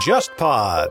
[0.00, 0.88] JustPod。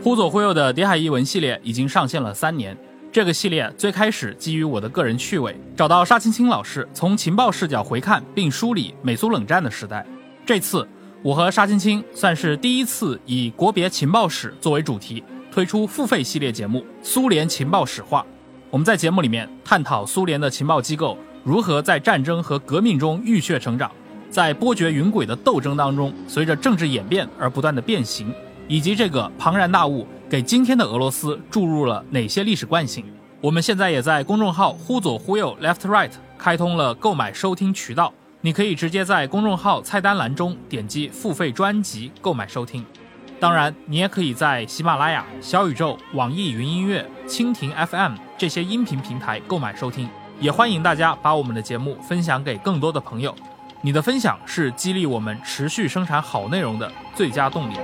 [0.00, 2.78] 忽左忽右的谍海译文系列已经上线了三年。
[3.10, 10.06] 这个系列最开始基于我的个人趣味，找到沙青青老师，从情报视角回看并梳理美苏冷战的时代。
[10.46, 10.86] 这次
[11.24, 18.20] 我和沙青青算是第一次以国别情报史作为主题，推出付费系列节目《苏联情报史话》。
[18.70, 23.90] 我们在节目里面探讨苏联的情报机构如何在战争和革命中浴血成长，
[24.28, 28.30] 在波谲云诡的斗争当中，随着政治演变而不断的变形，
[28.66, 33.02] 以及这个庞然大物给今天的俄罗斯注入了哪些历史惯性。
[33.40, 38.12] 我们现在也在公众号“忽左忽右 （Left Right）” 开通了购买收听渠道，
[38.42, 42.84] 你可以直接在公众号菜单栏中点击付费专辑购买收听。
[43.40, 50.06] 当然，你也可以在喜马拉雅、小宇宙、网易云音乐、蜻蜓 FM 这些音频平台购买收听。
[50.40, 53.34] 也欢迎大家把我们的节目分享给更多的朋友，
[53.82, 57.74] 你的分享是激励我们持续生产好内容的最佳动力。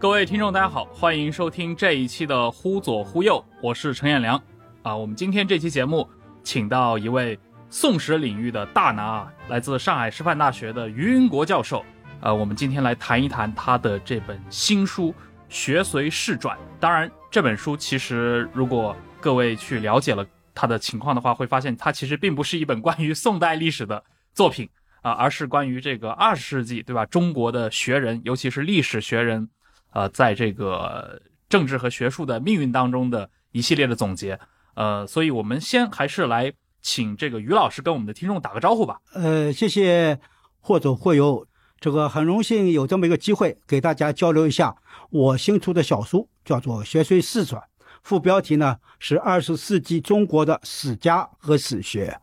[0.00, 4.42] 各位听众，大家好，欢迎收听这一期的《忽左忽右》，我是陈彦良。
[4.82, 6.08] 啊，我们今天这期节目
[6.42, 11.84] 请到一位宋史领域的大拿啊，来自上海师范大学的于云国教授。
[12.20, 15.08] 呃，我们今天来谈一谈他的这本新书
[15.50, 16.56] 《学随世转》。
[16.80, 24.66] 当然，这本书其实如果各位去了解了他的情况的话，会发现它其实并不是一本关于宋代历史的作品
[25.02, 27.04] 啊，而是关于这个二十世纪，对吧？
[27.04, 29.50] 中国的学人，尤其是历史学人。
[29.92, 34.38] 呃，在这个政治和学术的命运当中的一系列的总结，
[34.74, 39.00] 呃，所以我们先还是来请这个于老师跟我们的听众打个招呼吧。
[39.14, 40.20] 呃，谢谢
[40.60, 41.44] 或左或右，
[41.80, 44.76] 这个很荣幸有这么一个机会给大家交流一下
[45.10, 47.60] 我新出的小书，叫做《学随世传》，
[48.02, 52.18] 副标题呢是二十世纪中国的史家和史学。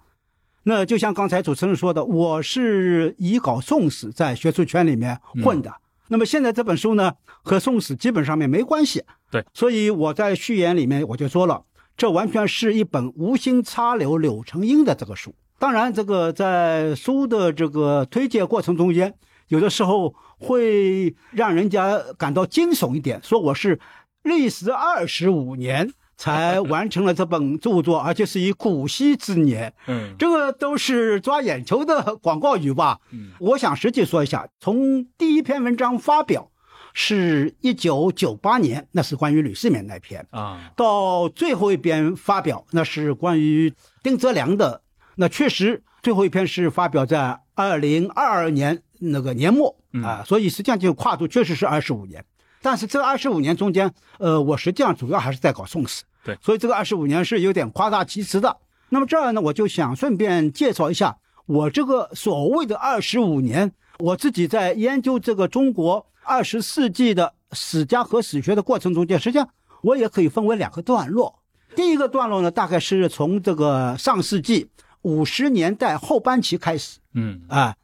[0.64, 5.74] 那就像刚才主持人说的，我是以搞宋史在学术圈里面混的。
[6.10, 9.04] 那么现在这本书呢，和宋史基本上面没关系。
[9.30, 11.64] 对，所以我在序言里面我就说了，
[11.98, 15.36] 这完全是一本无心插柳柳成荫的这个书。
[15.60, 19.14] 当然，这个在书的这个推荐过程中间，
[19.48, 23.80] 有的时候会让人家感到惊悚一点，说我是
[24.24, 25.94] 历时二十五年。
[26.20, 29.72] 才完成了这本著作，而且是以古稀之年。
[29.86, 33.00] 嗯，这个都是抓眼球的广告语吧？
[33.12, 36.50] 嗯，我想实际说一下，从第一篇文章发表
[36.92, 43.72] 是一九九八年，那是关于吕世勉那篇啊，到最后一篇发表，那是关于
[44.02, 44.82] 丁泽良的。
[45.18, 52.24] 那确实最后一篇是发表在二零二二年那个年末啊，所以实际上就跨度确实是二十五年。
[52.62, 58.58] 但是这二十五年中间，呃，我实际上主要还是在搞宋史，对，所以这个二十五年是有点夸大其词的。
[58.90, 69.48] 那么这儿呢，我就想顺便介绍一下我这个所谓的二十五年，我自己在研究这个中国二十世纪的史家和史学的过程中间，实际上
[69.82, 71.40] 我也可以分为两个段落。
[71.76, 74.68] 第一个段落呢，大概是从这个上世纪
[75.04, 77.76] 五十年代后半期开始，嗯啊。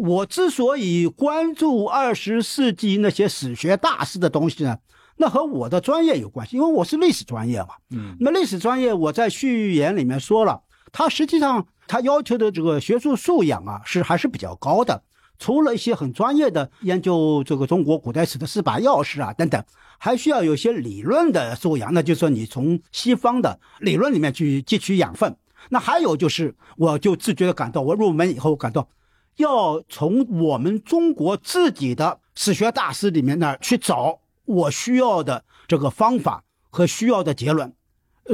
[0.00, 4.78] 我之所以关注二十世纪那些史学大师的东西呢，
[5.18, 7.68] 那和我的专业有关系，因为我是历史专业嘛。
[7.90, 15.02] 嗯，那历史专业我在序言里面说了，它实际上它要求的这个学术素养啊是还是比较高的。
[15.38, 19.62] 除了一些很专业的研究这个中国古代史的四把钥匙啊等等，
[19.98, 25.36] 还需要有些理论的素养，那就是说你从西方的理论里面去汲取养分。
[25.68, 28.88] 那还有就是，我就自觉的感到，我入门以后感到。
[29.36, 37.72] 要从我们中国自己的史学大师里面那儿去找我需要的这个方法和需要的结论，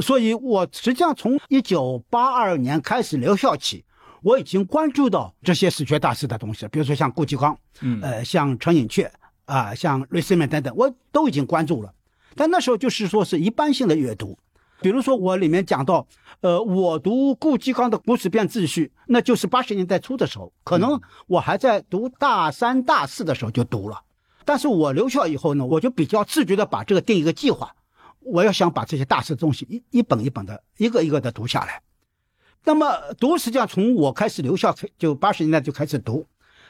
[0.01, 3.83] 所以我实际上从一九八二年开始留校起，
[4.23, 9.09] 我已经关注到这些史学大师的东西，比如说像顾颉刚，嗯，呃，像陈寅恪
[9.45, 11.93] 啊，像瑞斯曼等等，我都已经关注了，
[12.35, 14.37] 但那时候就是说是一般性的阅读。
[14.81, 16.07] 比如说，我里面讲到，
[16.39, 24.01] 呃，我读顾颉刚的《古史辨秩序》，那就是八十年代初的时候，可能我还在读大三、大四的时候就读了。
[24.45, 27.75] 但是我留校以后呢，我就比较自觉的把这个定一个计划，
[28.21, 31.81] 我要想把这些大师的东西一一本一本的、一个一个的读下来。
[32.63, 36.25] 那么读实际上从我开始留校，就八十年代就开始读，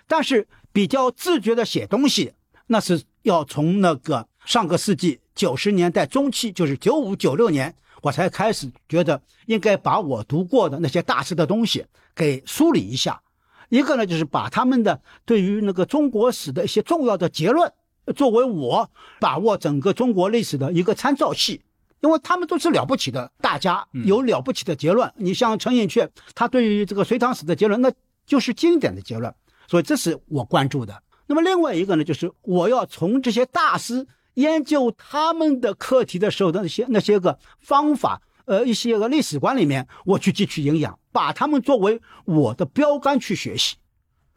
[0.08, 2.34] 但是比较自觉的写东西，
[2.66, 7.76] 那是要从那个上个世纪九十年代中期，就是九五、九六年。
[8.02, 11.86] 我才开始觉得应该把我读过的那些大师的东西
[12.16, 13.22] 给梳理一下，
[13.70, 17.72] 一个呢就是把他们的对于那个中国史的一些重要的结论，
[18.16, 21.62] 作为我把握整个中国历史的一个参照系，
[22.02, 25.12] 因为他们都是了不起的大家，有了不起的结论。
[25.18, 27.92] 你像陈寅恪，他对于这个隋唐史的结论，那
[28.26, 29.34] 就是经典的结论。
[29.68, 31.04] 所以这是我关注的。
[31.28, 34.08] 那么另外一个呢，就是我要从这些大师
[34.40, 43.76] 研究他们的课题的时候的那些那些个方法，呃，一些个历史观里面，我去汲取营养，把他们作为我的标杆去学习。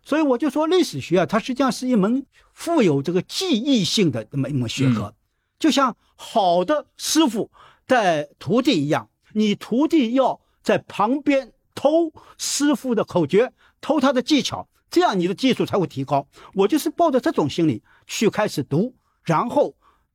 [0.05, 5.15] 所以我就说，历史学啊，它实际上是一门富有这个记忆性的那么一门学科，
[5.61, 7.49] 就像好的师傅
[7.87, 16.27] 带徒弟一样，你徒弟要在旁边偷师傅的口诀，偷他的技巧，这样你的技术才会提高。
[16.55, 19.73] 我就是抱着这种心理去开始读，然后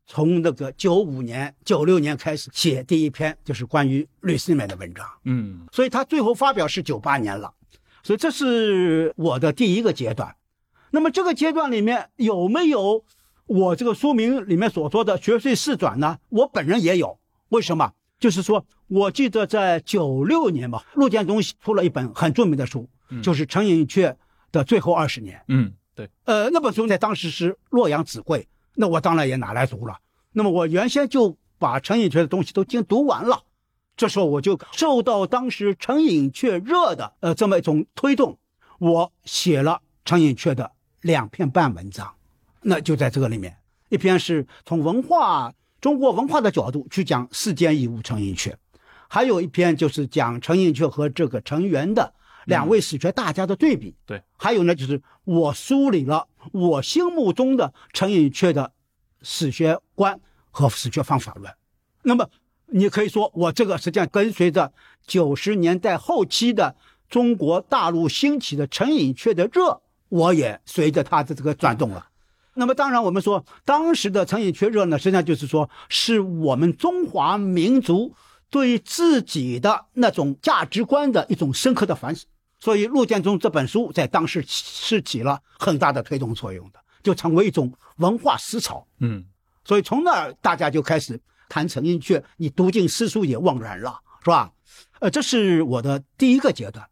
[0.08, 5.06] 从那个九五年、九六年开始写第一篇，就是关于律师面的文章。
[5.26, 7.54] 嗯，所以他最后发表是九八年了。
[8.04, 10.34] 所以这是我的第一个阶段，
[10.92, 13.04] 那么这个阶段里面有没有
[13.48, 16.18] 我这个书名里面所说的学税试转呢？
[16.30, 17.20] 我本人也有，
[17.50, 17.92] 为什么？
[18.18, 22.88] 就是说我记得在九六年吧，陆建东出了一本很著名的书，
[23.22, 24.16] 就是陈寅恪
[24.54, 25.44] 的最后二十年。
[25.50, 28.48] 嗯，对，呃，那本书在当时是洛阳纸贵，
[28.78, 29.98] 那我当然也拿来读了。
[30.32, 33.44] 那么我原先就把陈寅恪的东西都已经读完了。
[33.96, 38.38] 这时候我就受到当时陈寅恪热的呃这么一种推动，
[38.78, 40.72] 我写了陈寅恪的
[41.02, 42.14] 两篇半文章，
[42.62, 43.58] 那就在这个里面，
[43.90, 45.52] 一篇是从文化
[45.82, 48.54] 中国文化的角度去讲世间已无陈寅恪，
[49.08, 52.14] 还有一篇就是讲陈寅恪和这个陈元的
[52.48, 53.96] 两位史学大家的对比。
[54.06, 58.74] 对，还有呢就是我梳理了我心目中的陈寅恪的
[59.22, 60.20] 史学观
[60.52, 61.54] 和史学方法论，
[62.02, 62.28] 那么。
[62.70, 64.74] 你可以说，我这个实际上跟随着
[65.06, 66.76] 九十年代后期的
[67.08, 72.10] 中国大陆兴起的陈寅恪的热，我也随着他的这个转动了。
[72.56, 78.14] 那么，当然我们说当时的陈寅恪热呢，实际上就是说是我们中华民族
[78.50, 82.28] 对自己的那种价值观的一种深刻的反省。
[82.60, 88.86] 所以，陆建中这本书在当时是起了很大的推动作用的，就成为一种文化思潮。
[89.00, 89.24] 嗯，
[89.64, 91.20] 所以从那儿大家就开始。
[91.50, 94.52] 谈陈寅恪，你读尽诗书也枉然了，是吧？
[95.00, 96.86] 呃，这是我的第一个阶段。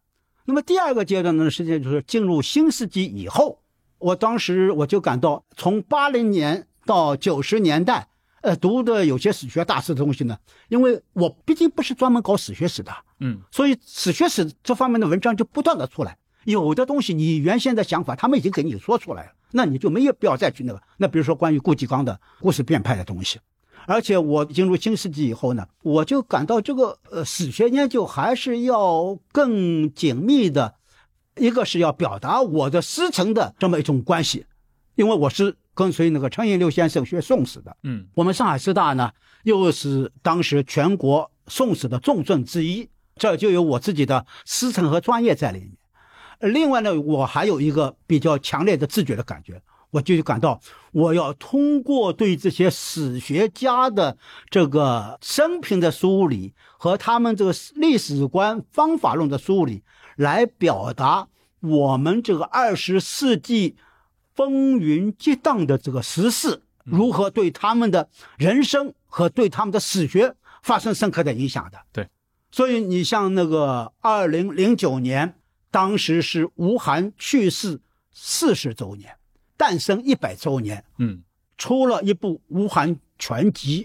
[0.46, 3.60] 那么第二个阶段呢，实际上就是进入新世纪以后。
[3.98, 8.08] 我当时我就感到，从八零年到九十年代，
[8.42, 10.38] 呃，读的有些史学大师的东西呢，
[10.68, 16.16] 因为我毕竟不是专门搞史学史的，嗯，所以史学史这方面的文章就不断的出来。
[16.44, 20.80] 有的东西你原先的想法，他们已经给你说出来了，那你就没有必要再去那个。
[20.96, 23.40] 那比如说关于顾颉刚的故事变派的东西。
[23.88, 30.74] 而且我进入新世纪以后呢，我就感到这个呃史学研究还是要更紧密的，
[31.36, 34.46] 一个是要表达我的师承的这么一种关系，
[34.96, 39.12] 因为我是跟随那个陈寅六先生学宋史的，嗯，我们上海师大呢
[39.44, 46.52] 又是当时全国宋史的重镇之一，这就有我自己的师承和专业在里面。
[46.52, 49.62] 另外呢，我还有一个比较强烈的自觉的感觉。
[49.90, 50.60] 我就感到，
[50.92, 54.18] 我要通过对这些史学家的
[54.50, 59.84] 这个生平的梳理和他们这个历史观、方法论的梳理，
[60.16, 61.28] 来表达
[61.60, 63.76] 我们这个二十世纪
[64.36, 71.78] 风云激荡的这个时事如何对他们的人生和对他们的史学发生深刻的影响的。
[71.90, 72.08] 对，
[72.52, 75.34] 所以你像那个二零零九年，
[75.70, 77.80] 当时是吴晗去世
[78.12, 79.16] 四十周年。
[79.58, 81.22] 诞生一百周年，嗯，
[81.56, 83.84] 出了一部《吴晗全集》，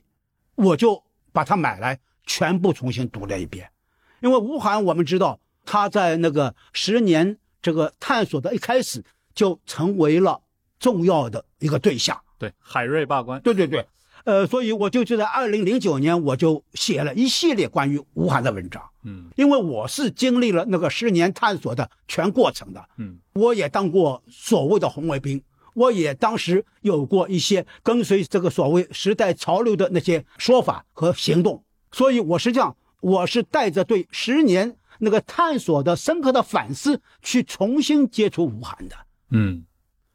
[0.55, 3.71] 我就把它买来，全部重新读了一遍。
[4.19, 9.01] 因为吴晗，我们知道他在那个十年这个探索的一开始，
[9.33, 10.41] 就成为了
[10.79, 12.19] 重要的一个对象。
[12.37, 13.41] 对，海瑞罢官。
[13.41, 13.85] 对对对。
[14.23, 18.83] 呃，所以我就就在二零零九年，我就写了一系列关于吴晗的文章。
[19.03, 22.85] 嗯，因为我是经历了那个十年探索的全过程的。
[22.97, 25.41] 嗯，我也当过所谓的红卫兵。
[25.73, 38.97] 我也当时有过一些跟随这个所谓时代潮流的那些说法和行动，所以我实际上我是带着对十年那个探索的深刻的反思去重新接触吴晗的，
[39.31, 39.65] 嗯，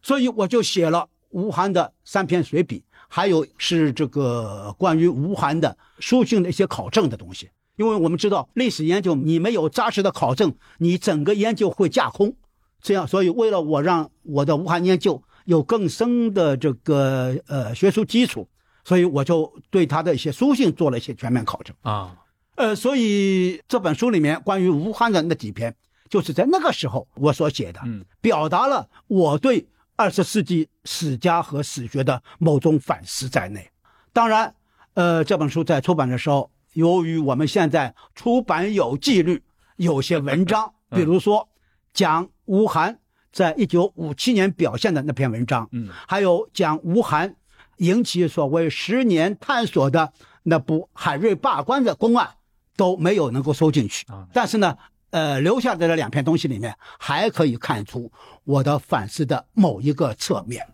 [0.00, 12.36] 所以我就写了吴晗的三篇随笔，还有是这个关于吴晗的书信的一些考证的东西，因为我们知道历史研究你没有扎实的考证，你整个研究会架空，
[12.80, 15.22] 这样，所以为了我让我的吴晗研究。
[15.46, 18.48] 有更深的这个呃学术基础，
[18.84, 22.16] 所以我就对他的一些书信做了一些全面考证啊，
[22.56, 25.72] 呃，所以这本书里面关于吴晗的那几篇，
[26.08, 33.70] 就是在那个时候我所写的，嗯，表达了我对二十世纪史家和史学的某种反思在内。
[34.12, 34.54] 当然，
[34.94, 39.42] 呃，这本书在出版的时候，由于我们现在出版有纪律，
[39.76, 41.48] 有些文章，比如说
[41.92, 42.98] 讲吴晗
[43.32, 47.36] 在一九五七年表现的那篇文章，嗯，还有讲吴晗
[47.78, 52.36] 引起所谓十年探索的那部海瑞罢官的公案，
[52.76, 54.26] 都没有能够收进去啊。
[54.32, 54.76] 但是呢，
[55.10, 58.12] 呃，留下的这两篇东西里面，还可以看出
[58.44, 60.66] 我的反思的某一个侧面。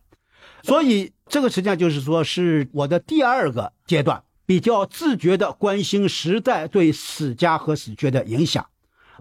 [0.63, 8.67] 所以这个实际上就是说，是我的第二个阶段，比较自觉的关心时代对史家和史学的影响，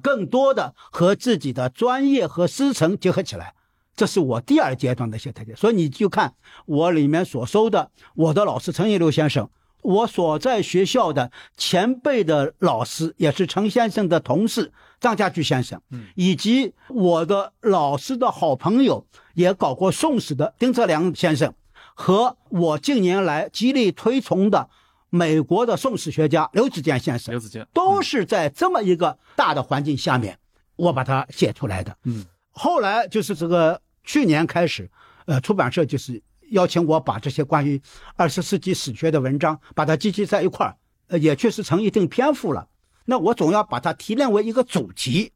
[0.02, 3.54] 更多的和自己的专业和师承结合起来，
[3.96, 5.58] 这是我第二阶段的一些特点。
[5.58, 6.34] 所以你就看
[6.66, 9.50] 我里面所收的，我的老师陈一流先生，
[9.82, 14.72] 我所在学校的前辈的老师，也是陈先生的同事
[15.02, 19.04] 张家驹先生，嗯，以及我的老师的好朋友，
[19.34, 21.52] 也搞过宋史的丁泽良先生，
[21.96, 24.70] 和我近年来极力推崇的
[25.10, 30.38] 美国的宋史学家刘子健先生刘，子健都是在这么一个大的环境下面，
[30.76, 31.98] 我把它写出来的。
[32.04, 34.88] 嗯，后来就是这个去年开始，
[35.26, 37.82] 呃，出版社就是邀请我把这些关于
[38.16, 40.78] 二十世纪史学的文章把它集结在一块儿，
[41.08, 42.68] 呃，也确实成一定篇幅了。
[43.12, 45.34] 那我总要把它提炼为一个主题，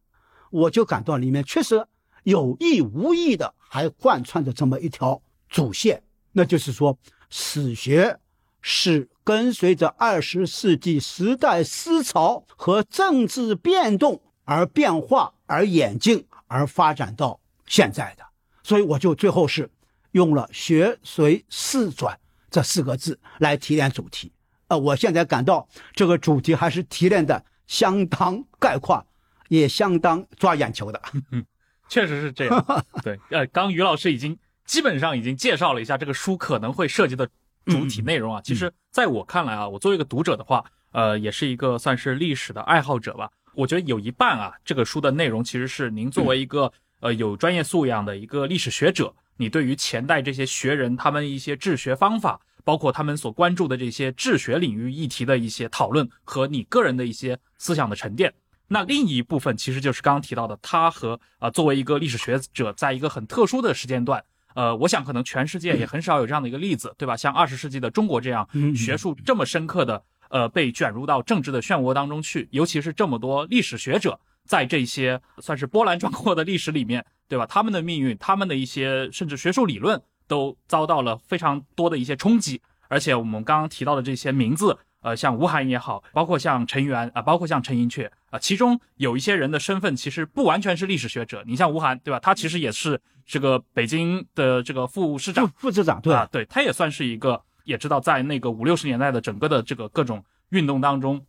[0.50, 1.86] 我就感到里面确实
[2.24, 6.02] 有意无意的还贯穿着这么一条主线，
[6.32, 6.98] 那就是说
[7.30, 8.18] 史学
[8.62, 18.24] 是跟随着二十世纪时代思潮和政治变动而变化、而演进、而发展到现在的。
[18.64, 19.70] 所以我就最后是
[20.14, 22.18] 用了“学随事转”
[22.50, 24.32] 这四个字来提炼主题。
[24.70, 29.06] 呃，我现在感到这个主题还是提炼的相当概括，
[29.50, 31.02] 也相当抓眼球的。
[31.88, 32.66] 确实是这样。
[33.04, 37.30] 对，呃，刚于老师已经基本上已经介绍了一下这个书可能会涉及的
[37.66, 38.42] 主体内容啊。
[38.44, 43.30] 其实，在我看来啊，我作为一个读者的话，呃，也是一个算是历史的爱好者吧。
[43.54, 58.34] 我觉得有一半啊，这个书的内容其实是您作为一个呃有专业素养的一个历史学者，你对于前代这些学人他们一些治学方法，包括他们所关注的这些治学领域议题的一些讨论和你个人的一些思想的沉淀。
[58.68, 64.22] 那另一部分其实就是刚刚提到的，他和啊、呃、作为一个历史学者，在一个很特殊的时间段，
[64.56, 67.16] 呃，我想可能全世界也很少有这样的一个例子，对吧？
[67.16, 77.46] 像二十世纪的中国这样学术这么深刻的，呃，被卷入到政治的漩涡当中去，尤其是这么多历史学者在这些算是波澜壮阔的历史里面，对吧？
[77.46, 84.78] 他们的命运，他们的一些甚至学术理论都遭到了非常多的一些冲击，而且我们刚刚提到的这些名字。
[85.02, 91.44] 呃，像吴晗也好，包括像陈元啊，包括像陈寅恪啊，其中有一些人的身份其实不完全是历史学者。
[91.46, 92.20] 你像吴晗，对吧？
[92.20, 101.24] 他其实也是这个北京的这个副市长、副市长，对啊，对，他也算是一个，也知道在那个五六十年代的整个的这个各种运动当中，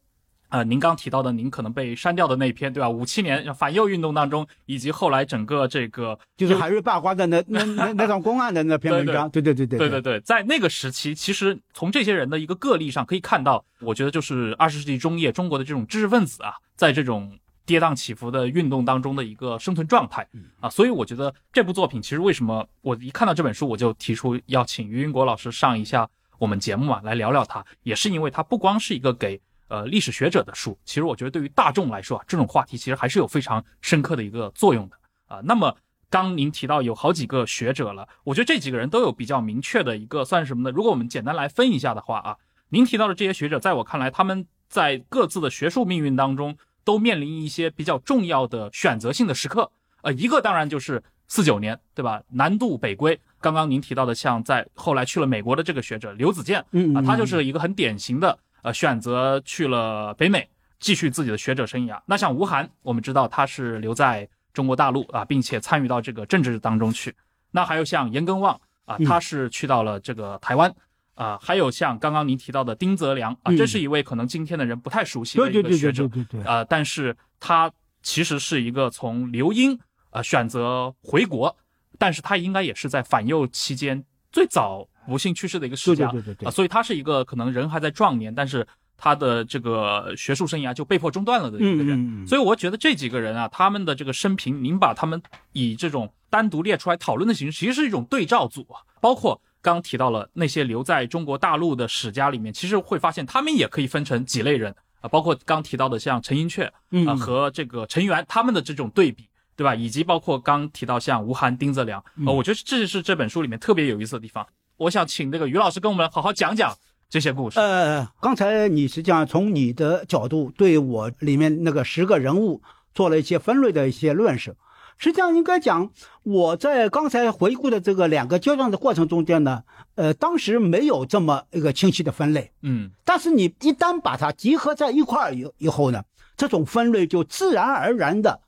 [0.56, 2.88] 呃，您刚提到的，您可能被删掉的那篇，对吧？
[2.88, 20.26] 五七年反右运动当中，以及后来整个这个就是海瑞罢官的那那那那 场公案的那篇文章，对对对对对对对，在那个时期，其实从这些人的一个个例上可以看到，我觉得就是二十世纪中叶中国的这种知识分子啊，在这种跌宕起伏的运动当中的一个生存状态
[20.60, 26.08] 啊，所以我觉得这部作品其实为什么我一看到这本书，我就提出要请于云国老师上一下
[26.38, 29.38] 我们节目啊，来聊聊它，也是因为它不光是一个给。
[29.68, 34.96] 呃，历史学者的书，其实我觉得对于大众来说啊，这种话题其实还是有非常深刻的一个作用的
[35.26, 35.40] 啊。
[35.42, 35.76] 那么
[36.08, 40.70] 刚您提到有好几个学者了，我觉得这几个人都有比较明确的一个算是什么呢？
[40.70, 42.36] 如果我们简单来分一下的话啊，
[42.68, 49.70] 您提到的这些学者，在我看来，他们在各自的学术命运当中都面临一些比较重要的选择性的时刻。
[50.02, 52.22] 呃，一个当然就是四九年，对吧？
[52.28, 53.18] 南渡北归。
[53.40, 58.38] 刚刚您提到的，像在后来去了美国的这个学者刘子健，嗯啊，他就是一个很典型的。
[58.66, 60.48] 呃，选择去了北美，
[60.80, 62.00] 继续自己的学者生涯。
[62.04, 67.14] 那像吴晗，我们知道他是留在中国大陆啊，并且参与到这个政治当中去。
[67.52, 70.74] 那还有像严耕望啊，他是去到了这个台湾
[71.14, 71.38] 啊。
[71.40, 77.70] 还有像刚刚您提到的丁泽良啊，这是一位可能今天的人不太熟悉的一个学者，对对对啊，但是他
[78.02, 79.78] 其实是一个从留英
[80.10, 81.56] 啊选择回国，
[82.00, 84.88] 但是他应该也是在反右期间最早。
[85.06, 86.12] 不幸去世的一个史家
[86.44, 92.26] 啊，所以他是一个可能人还在壮年，但是他的这个学术生涯就被迫中断了的一个人。
[92.26, 95.20] 所以我觉得这几个人啊，他们的这个生平，您把他们
[95.52, 98.80] 以这种单独列出来讨论的形式，其实是一种对照组啊。
[99.00, 106.70] 包括刚提到了那些留在中国大陆的史家里面，其实会发现他们也可以分成几类人啊，包括刚提到的像陈寅恪
[107.08, 109.28] 啊和这个陈元他们的这种对比。
[109.58, 109.74] 对吧？
[109.74, 114.46] 以及包括刚提到像吴晗、丁泽良，呃，我觉得这是这本书里面特别有意思的地方。
[114.78, 116.76] 我想请这个于老师跟我们好好讲讲
[117.08, 117.58] 这些故事。
[117.58, 122.60] 呃，刚才你实际上从你的角度对我里面那个十个人物
[122.94, 124.54] 做了一些分类的一些论述。
[124.98, 125.90] 实际上应该讲，
[126.22, 129.62] 我在刚才回顾的这个两个阶段的过程中间呢，
[129.94, 132.50] 呃，当时没有这么一个清晰的分类。
[132.62, 136.02] 嗯，但是你一旦把它集合在一块儿以以后呢，
[136.36, 138.40] 这种分类就自然而然的，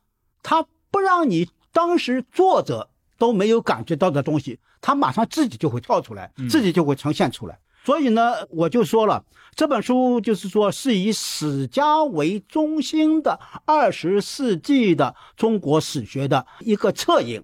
[0.42, 7.58] 它不让你当时作者都没有感觉到的东西，它马上自己就会跳出来，自己就会呈现出来。
[7.84, 17.42] 所以呢，我就说了，这本书就是说是以史家为中心的二十世纪的中国史学的一个侧影。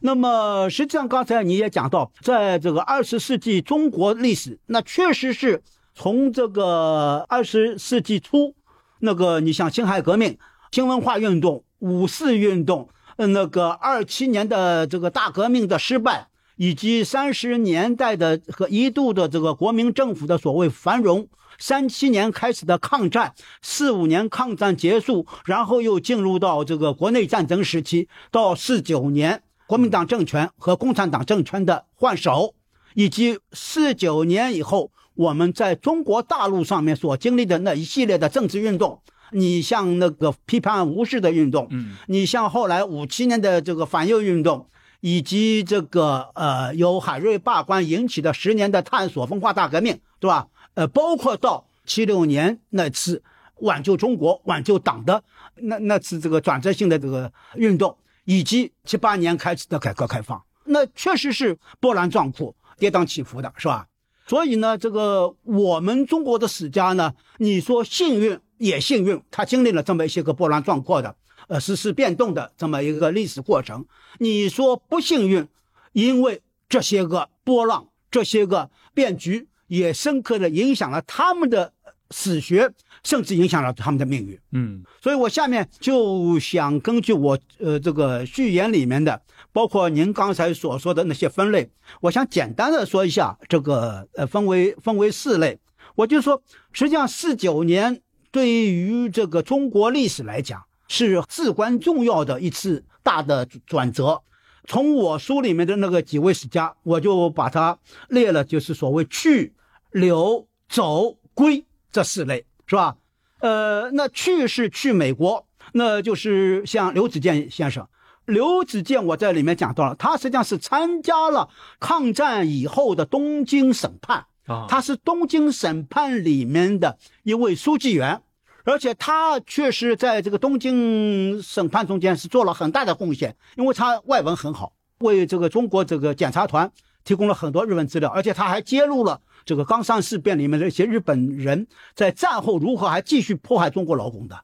[0.00, 5.62] 那么，实际上刚才你也讲到，在这个二十世纪中国历史，那确实是
[5.94, 8.54] 从这个二十世纪初，
[9.00, 10.38] 那个你像辛亥革命、
[10.70, 16.28] 新文化运动、五四运动，那个二七年的这个大革命的失败。
[16.58, 32.54] 以及三十年代的和一度的这个国民政府的所谓繁荣，三七年开始的抗战，四五年抗战结束，然后又进入到这个国内战争时期，到四九年国民党政权和共产党政权的换手，
[32.94, 39.00] 以及四九年以后我们在中国大陆上面所经历的那一系列的政治运动，
[39.30, 44.66] 你像那个批判无视的运动，嗯，你像后来五七年的这个反右运动。
[45.00, 50.48] 以及这个呃，由海瑞罢官引起的十年的探索文化大革命，对吧？
[50.74, 53.22] 呃，包括到七六年那次
[53.60, 55.22] 挽救中国、挽救党的
[55.56, 63.86] 那那次这个转折性的这个运动，以及七八年开始的改革开放，那确实是波澜壮阔、跌宕起伏的，是吧？
[64.26, 71.16] 所以呢，这个我们中国的史家呢，你说幸运也幸运，他经历了这么一些个波澜壮阔的。
[71.48, 73.84] 呃，时事变动的这么一个历史过程，
[74.18, 75.48] 你说不幸运，
[75.92, 81.72] 因为这些个波浪、这些个变局，也深刻的影响了他们的
[82.10, 82.70] 史学，
[83.02, 84.38] 甚至影响了他们的命运。
[84.52, 91.70] 嗯，所以我下面就想根据我呃这个序言里面的，包括您刚才所说的那些分类，
[92.02, 95.58] 我想简单的说一下这个呃分为分为四类。
[95.94, 100.62] 我就说，实际上四九年对于这个中国历史来讲。
[100.88, 104.22] 是至关重要的一次大的转折。
[104.66, 109.54] 从我书里面的那个几位史家，我就把它列了，就是所谓去、
[109.92, 112.96] 留、走、归这四类，是吧？
[113.40, 117.86] 呃，那去是去美国，那就是像刘子健先生。
[118.26, 121.48] 刘子健我在里面讲到了，他实际上是参加了
[121.80, 128.20] 抗战以后的东京审判啊，他是东京审判里面的一位书记员。
[128.68, 136.70] 而且他确实在这个东京审判中间是做了很大的贡献，因为他外文很好，为这个中国这个检察团
[137.02, 144.38] 提供了很多日文资料，而且他还揭露了这个冈山事变里面的一些日本人在战后如何还继续迫害中国劳工的。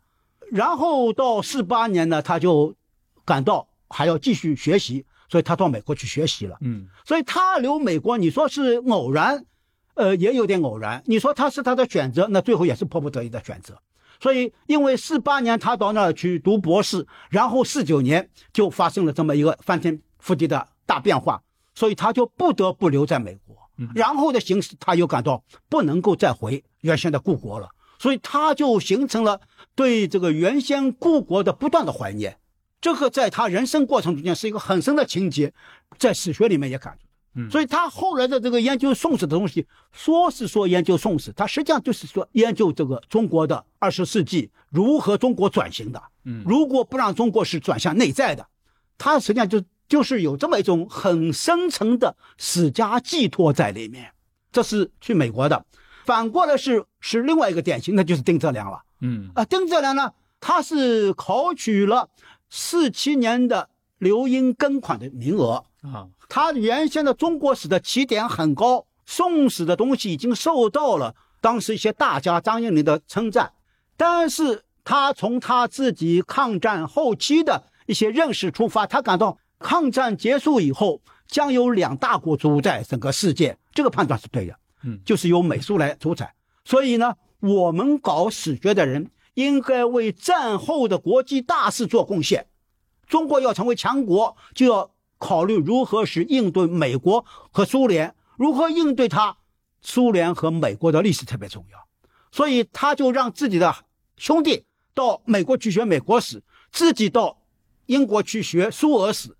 [0.50, 2.74] 然后到四八年呢，他就
[3.26, 6.56] 感到还要继续学习，所以他到美国去学习了。
[6.62, 9.44] 嗯，所以他留美国，你说是偶然，
[9.94, 13.78] 呃，也有点偶然；你说他是他的选择，那最后也是迫不得已的选择。
[14.20, 21.42] 所以，因为四八年他到那儿去读博士，然后四九年就发生了这么一个翻天覆地的大变化，
[21.74, 23.56] 所以他就不得不留在美国。
[23.94, 29.40] 然后的形势，他又感到不能够再回原先的故国了，所以他就形成了
[29.74, 32.38] 对这个原先故国的不断的怀念。
[32.80, 35.52] 这个在他人生过程中间是一个很深的情节，
[35.98, 36.96] 在史学里面也感。
[37.50, 46.02] 所以他后来的这个研究宋史的东西，说是说研究宋史，他实际上就是说研究这个中国的二十世纪如何中国转型的。
[46.24, 48.46] 嗯，如果不让中国是转向内在的，
[48.96, 54.12] 他实际上就就是有这么一种很深层的史家寄托在里面。
[54.52, 55.66] 这是去美国的，
[56.04, 58.82] 反过来是是另外一个典型，那就是丁泽良了。
[59.00, 62.08] 嗯啊，丁泽良呢，他是考取了
[62.48, 63.68] 四七年的
[63.98, 66.06] 留英庚款的名额啊。
[66.28, 73.52] 他原先的中国史的起点很高，宋史的东西已经受到了当时一些大家张应麟的称赞，
[73.96, 86.34] 但是他从他自己抗战后期的一些认识出发，他感到抗战结束以后将有两大国主宰整个世界，这个判断是对的，嗯，就是由美苏来主宰。
[86.64, 92.46] 所以呢，我们搞史学的人应该为战后的国际大事做贡献。
[93.06, 94.93] 中国要成为强国，就要。
[95.24, 99.38] 考虑如何是应对美国和苏联，如何应对他，
[99.80, 101.78] 苏联和美国的历史特别重要，
[102.30, 103.74] 所以他就让自己的
[104.18, 107.38] 兄弟到美国去学美国史，自己到
[107.86, 109.34] 英国去学苏俄史，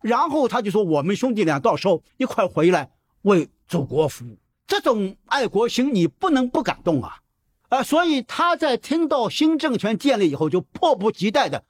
[0.00, 4.38] 然后他就说我们兄弟俩到时候一块回来为祖国服务。
[4.66, 7.18] 这种爱国心你不能不感动啊，
[7.68, 11.64] 啊，所以他在听到新政权建立以后，就迫不及待的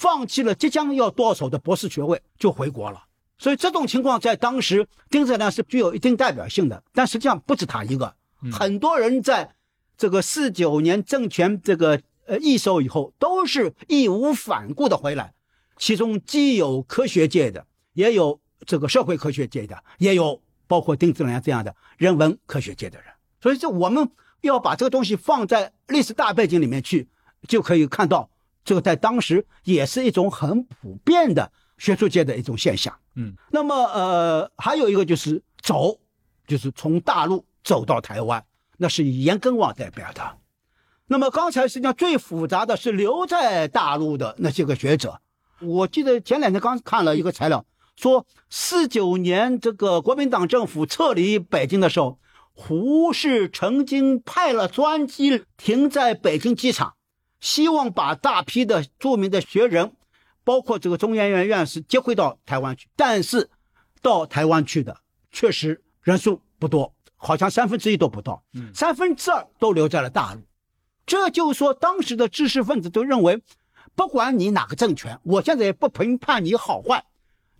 [0.00, 3.04] 放弃了即将要到手的博士学位，就回国了。
[3.36, 8.14] 所以这种情况在当时丁子良是具有一定代表性的，但实际上不止他一个，
[8.50, 9.54] 很多人在
[9.98, 15.34] 这个四九年政权这个呃易手以后，都是义无反顾的回来，
[15.76, 23.08] 其中既有科学界的，也有这个社会科学界的，也有包括丁子良这样的人文科学界的人。
[23.42, 24.10] 所以这我们
[24.40, 27.06] 要把这个东西放在历史大背景里面去，
[27.46, 28.30] 就可以看到
[28.64, 32.94] 这个在当时也是一种很普遍的学术界的一种现象。
[33.16, 35.98] 嗯，那么呃，还有一个就是走，
[36.46, 38.44] 就是从大陆走到台湾，
[38.76, 40.36] 那是以严根望代表的。
[41.06, 45.20] 那么刚才实际上最复杂的是留在大陆的那些个学者。
[45.60, 52.18] 我记得前两天刚看了一个材料，说四九年这个国民党政府撤离北京的时候，
[52.52, 56.94] 胡适曾经派了专机停在北京机场，
[57.40, 59.92] 希望把大批的著名的学人。
[60.42, 63.50] 包括这个中研院院士接回到台湾去，但是
[64.00, 64.96] 到台湾去的
[65.30, 68.42] 确实人数不多，好像三分之一都不到，
[68.74, 70.40] 三分之二都留在了大陆。
[71.04, 73.40] 这就是说，当时的知识分子都认为，
[73.94, 77.04] 不管你哪个政权，我现在也不评判你好坏，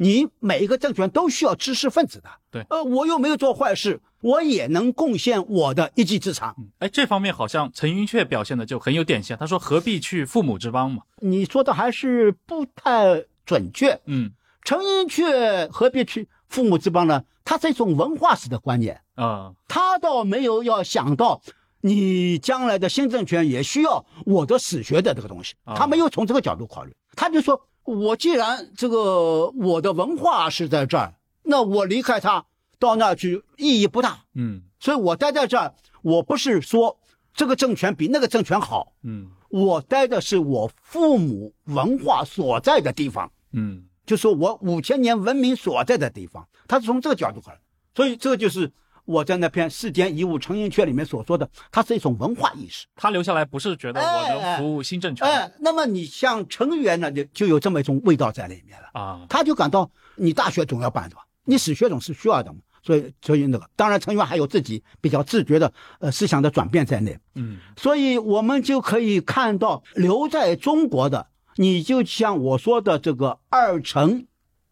[0.02, 2.30] 你每一个政权都需要知识分子的。
[2.50, 6.56] 对，呃，我又没有做坏事，我也能贡献我的一技之长。
[6.78, 9.36] 哎，这方面好像陈寅恪表现的就很有典型。
[9.38, 14.00] 他说：“何必去父母之邦嘛？”你说的还是不太准确。
[14.06, 14.32] 嗯，
[14.64, 17.24] 陈寅恪何必去父母之邦呢？
[17.44, 21.42] 他是一种文化史的观念啊，他倒没有要想到
[21.82, 26.96] 你将来的新政权也需要我的史学的这个东西，他没有从这个角度考虑。
[27.16, 32.46] 他就说：“我既然这个我的文化是在这儿，那我离开他
[32.78, 36.98] 到那儿去意义不大。”嗯，所以我待在这儿，我不是说
[37.34, 38.92] 这个政权比那个政权好。
[39.02, 39.30] 嗯。
[39.50, 47.58] 我待的是我父母文化所在的地方，嗯，就说我五千年文明所在的地方，他是从这个角度看，
[47.92, 48.70] 所以这个就是
[49.10, 52.86] 我在那篇《世间遗物成寅阙》里面所说的，它是一种文化意识。
[52.94, 62.60] 他留下来不是觉得我能服务新政权，哎，那么你像成员呢，就就有这么一种味道在里面了啊，他就感到你大学总要办的吧，你史学总是需要的嘛。
[62.82, 67.18] 所以，所以那个，当然，成员还有自己比较自觉的呃思想的转变在内。
[67.34, 74.26] 嗯，所以我们就可以看到，留在中国的，你就像我说的这个二程，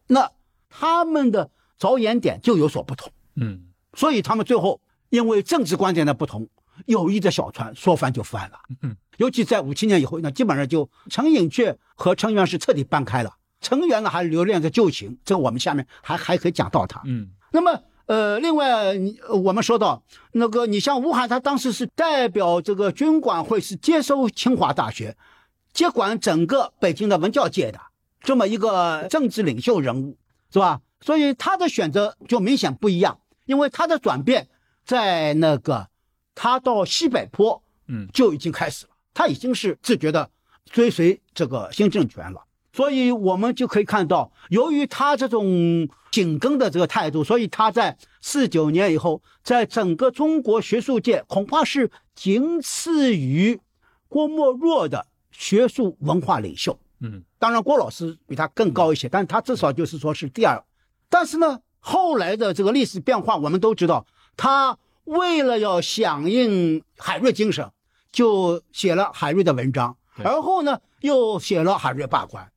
[0.06, 0.30] 那
[0.70, 3.12] 他们的着眼点就有所不同。
[3.36, 3.64] 嗯，
[3.98, 4.80] 所以他们最后
[5.10, 6.48] 因为政治观点的不同，
[6.86, 8.58] 友谊的小船说翻就翻了。
[8.82, 13.30] 嗯，尤其在五七年以后，那基本上就陈寅恪和陈元是彻底搬开了，
[13.60, 17.02] 陈元呢还留恋着旧情，这个我们下面还还可以讲到他。
[17.04, 17.82] 嗯，那么。
[18.08, 25.14] 呃，另外，你我们说到那个，你像吴晗，他当时是代表这个军管会，是接收清华大学，
[25.74, 27.78] 接管整个北京的文教界的
[28.22, 30.16] 这么一个政治领袖人物，
[30.50, 30.80] 是吧？
[31.02, 34.46] 所以他的选择就明显不一样，因为他的转变
[34.84, 35.88] 在那个
[36.34, 40.30] 他到西北坡，嗯，就已经开始了，他已经是自觉的
[40.66, 42.44] 追随这个新政权了。
[42.74, 53.58] 所以我们就可以看到，由于他这种紧跟的这个态度，所以他在四九年以后，在整个中国学术界恐怕是仅次于
[54.08, 56.78] 郭沫若的学术文化领袖。
[57.00, 60.62] 嗯，当然郭老师比他更高一些，但他至少就是说是第二。
[61.08, 64.04] 但是呢，后来的这个历史变化，我们都知道，
[64.36, 67.72] 他为了要响应海瑞精神，
[68.12, 72.52] 就写了海瑞的文章，而后呢，又写了海瑞罢官。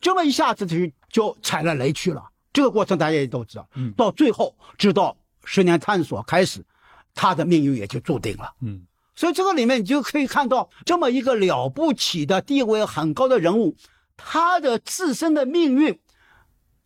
[0.00, 0.76] 这么一下子就
[1.10, 2.22] 就踩了雷区了。
[2.52, 6.64] 这个过程大家也都知道，嗯，到最后直到十年探索开始，
[7.12, 8.86] 他的命运也就注定了，嗯。
[9.16, 13.74] 所以这个里面你就可以看到，这么一个了不起的地位很高的人物，
[14.16, 15.98] 他的自身的命运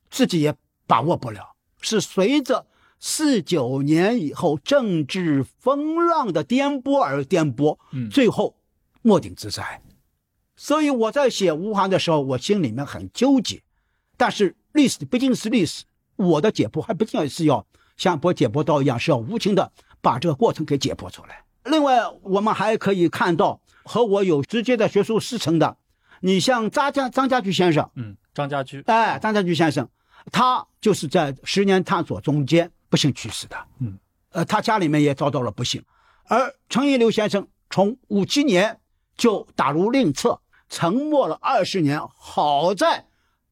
[0.09, 0.55] 自己也
[0.87, 1.50] 把握不了，
[1.81, 2.67] 是随着
[2.99, 8.57] 四九年以后政治风浪的颠簸而颠簸，嗯，最后
[9.03, 9.83] 莫顶之灾。
[10.57, 13.63] 所以我在写吴晗的时候，我心里面很纠结，
[14.19, 15.85] 但是历史毕竟是历史，
[16.17, 17.67] 我的解剖还不定是要
[17.97, 21.45] 像剥解剖刀一样，是要无情的把这个过程给解剖出来。
[21.65, 25.79] 另外，我们还可以看到和我有直接的学术师承的，
[26.21, 29.89] 你像张家张家驹先生，嗯，张家驹，哎，张家驹先生，
[30.31, 33.99] 他就是在十年探索中间不幸去世的，嗯，
[34.31, 35.83] 呃，他家里面也遭到了不幸，
[36.25, 38.79] 而程一流先生从五七年
[39.17, 40.41] 就打入另册。
[40.73, 43.05] 沉默了二十年，好在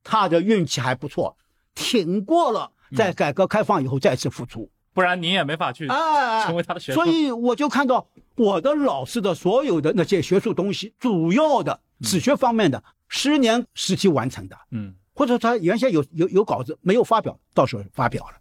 [0.04, 1.36] 他的运气还不错，
[1.74, 4.70] 挺过了在改革开放以后再次复出。
[4.94, 7.04] 不然您也没法去哎，成为他的学生。
[7.04, 18.36] 所以我就看到我的老师的所有的那些学术东西，主要的史学方面的，十年时期完成的，嗯或者他原先有有有稿子没有发表，到时候发表了。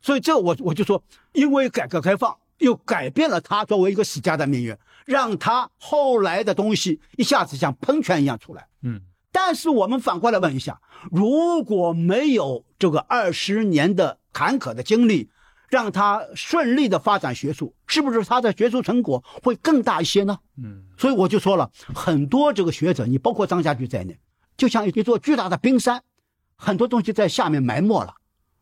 [0.00, 1.02] 所以这我我就说，
[1.34, 4.74] 因为改革开放又改变了他作为一个史家的命运，
[5.04, 8.66] 让他后来的东西一下子像喷泉一样出来。
[8.82, 15.28] 嗯但是我们反过来问一下，如果没有这个二十年的坎坷的经历，
[15.68, 20.38] 让他顺利的发展学术，是不是他的学术成果会更大一些呢？
[20.56, 24.18] 嗯所以我就说了，很多这个学者，你包括张家驹在内，
[24.56, 26.02] 就像一座巨大的冰山，
[26.56, 28.14] 很多东西在下面埋没了，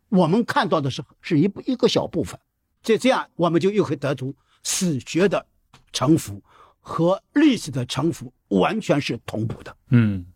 [0.09, 2.39] 我们看到的是是一部一个小部分，
[2.83, 5.47] 这这样我们就又可以得出史学的
[5.93, 6.43] 沉浮
[6.81, 9.77] 和历史的沉浮完全是同步的。
[9.91, 10.27] 嗯，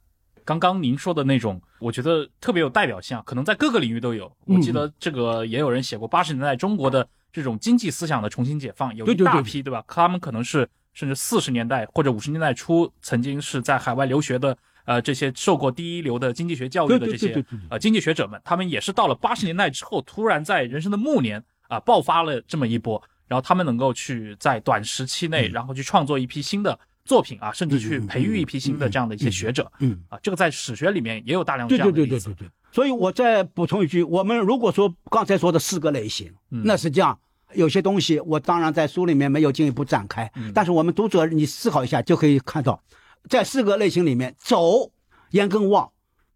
[0.45, 4.27] 刚刚您说的那种，我觉得特别有代表性啊，可能在各个领域都有。
[4.47, 9.85] 嗯我记得这个也有人写过八十年代中国的这种经济思想的重新解放，有一大批对吧？
[9.89, 14.57] 他们可能是甚至四十年代或者五十年代初曾经是在海外留学的。
[14.89, 29.71] 呃，这些受过第一流的经济学教育的对这些呃经济学者们，他们也是到了八十年代之后，突然在人生的暮年啊、爆发了这么一波，然后他们能够去在短时期内，然后去创作一批新的作品啊，甚至去培育一批新的这样的一些学者。
[29.81, 31.93] 嗯，啊，这个在史学里面也有大量这对对样。
[31.93, 32.49] 对对对对。
[32.73, 37.19] 所以我再补充一句，我们如果说刚才说的四个类型，嗯那实际上
[37.53, 42.83] 有些东西我当然在书里面没有进一步展开，嗯但是我们读者你思考一下就可以看到，
[43.29, 44.91] 在四个类型里面，走
[45.31, 45.91] 严耕望，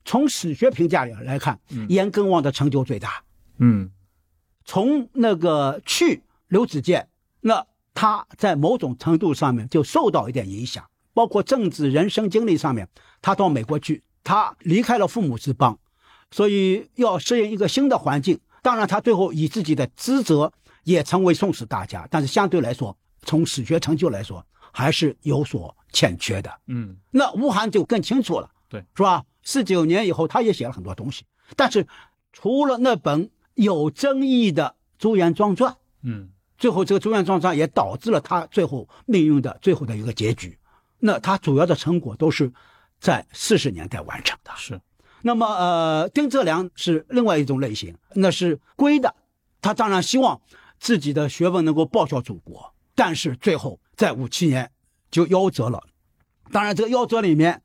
[0.04, 3.22] 从史学评价里来看，嗯严耕望的成就最大。
[3.58, 3.90] 嗯
[4.64, 7.08] 从那个去刘子健，
[7.40, 12.88] 那他在某种程度上面就受到一点影响，包括政治人生经历上面，
[13.20, 15.78] 他到美国去，他离开了父母之邦，
[16.30, 18.38] 所以要适应一个新的环境。
[18.62, 20.52] 当然，他最后以自己的职责
[20.84, 26.50] 也成为宋史大家，但是相对来说，从史学成就来说，还是有所欠缺的。
[26.66, 29.22] 嗯那吴晗就更清楚了，对，是吧？
[29.44, 31.86] 四九年以后，他也写了很多东西，但是
[32.32, 34.64] 除了那本有争议的
[34.98, 40.58] 《朱元璋传》，嗯最后这个《朱元璋传》也导致了他最后命运的最后的一个结局。
[41.00, 42.52] 那他主要的成果都是
[43.00, 44.52] 在四十年代完成的。
[44.56, 44.80] 是
[45.22, 49.12] 那么，呃，丁哲良是另外一种类型，那是归的，
[49.60, 50.40] 他当然希望
[50.78, 54.70] 自己的学问能够报效祖国，但是最后在五七年
[55.10, 55.82] 就夭折了。
[56.50, 57.62] 当然，这个夭折里面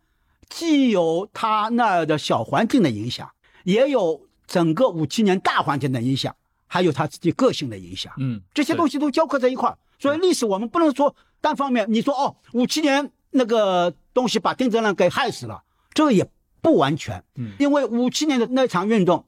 [0.50, 3.30] 既有他那儿的小环境的影响，
[3.63, 6.36] 也有整个五七年大环境的影响，
[6.68, 8.13] 还有他自己个性的影响。
[8.18, 11.86] 嗯这些东西都交合在一块儿，所以历史我们不能说单方面。
[11.90, 15.63] 你说哦，五七年那个东西把丁哲良给害死了，
[15.94, 16.30] 这个也
[16.62, 19.26] 不完全，嗯因为五七年的那场运动，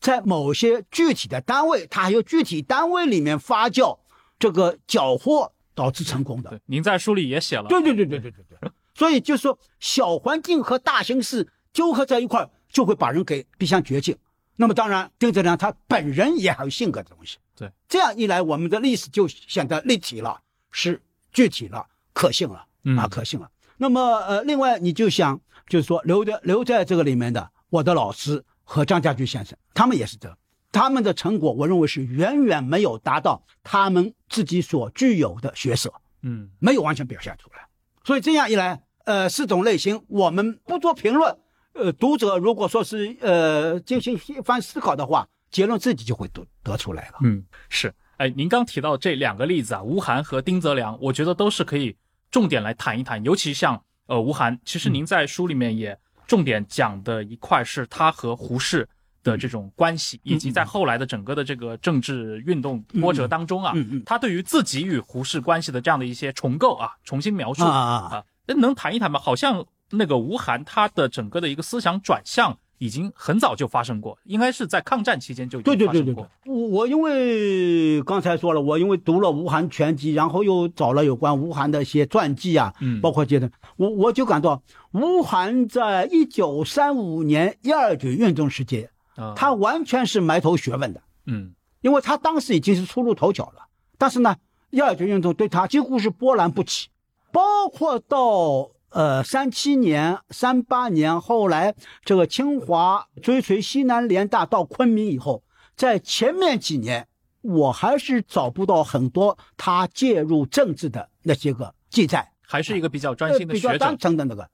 [0.00, 3.98] 在某些具体的单位，它还有具体单位里面发酵
[4.38, 6.60] 这个缴获导致成功的。
[6.66, 7.68] 您在书里也写了。
[7.68, 8.70] 对对对对对对对。
[8.98, 14.16] 所以就是说，小环境和大形势纠合在一块儿，就会把人给逼向绝境。
[14.56, 17.38] 那么当然，丁哲良他本人也还有性格的东西。
[17.54, 20.40] 对，这样一来，我们的历史就显得立体了，
[20.72, 21.00] 是
[21.32, 23.48] 具体了，可信了嗯啊，可信了。
[23.76, 30.36] 那么呃，另外你就想，就是说留的留在这个里面的我的老师和张家驹先生，他们也是这，
[30.72, 35.90] 他们的成果，我认为是远远没有达到他们自己所具有的学识。
[36.22, 37.68] 嗯没有完全表现出来。
[38.04, 41.38] 所以这样一来，呃，四种类型我们不做评论，
[41.74, 47.18] 呃，读者如果说是呃进行一番思考的话，结论自己就会得得出来了。
[47.22, 47.94] 嗯，是。
[48.16, 51.96] 哎，您刚提到这两个例子啊，吴晗和丁泽良，我觉得都是可以
[52.32, 53.22] 重点来谈一谈。
[53.22, 58.88] 尤其像呃吴晗，其实您在书里面也重点讲的一块是他和胡适
[59.28, 63.72] 的这种关系，以及在后来的整个的这个政治运动波折当中啊，
[64.04, 69.20] 他对于自己与胡适关系的这样的一些重构啊，重新描述啊啊那能谈一谈吗？
[69.20, 76.14] 好像那个吴晗他的整个的一个思想转向已经很早就发生过，应该是在抗战期间就已对经发生过。
[76.14, 83.00] 对对对对，我我因为刚才说了，我因为读了吴晗全集，然后又找了有关吴晗的一些传记啊，嗯。
[83.00, 84.62] 包括这些，我我就感到
[84.92, 88.88] 吴晗在一九三五年一二九运动时期，啊
[89.36, 91.02] 他完全是埋头学问的。
[91.26, 94.34] 嗯因为他当时已经是初露头角了，但是呢，
[94.70, 96.88] 一二九运动对他几乎是波澜不起，
[97.30, 105.44] 包括到呃三七年、三八年，后来这个清华追随西南联大到昆明以后，
[105.76, 107.06] 在前面几年，
[107.42, 112.32] 我还是找不到很多他介入政治的那些个记载。
[112.42, 113.96] 还是一个比较专呃心的学者比较单。
[113.96, 114.48] 纯的那个，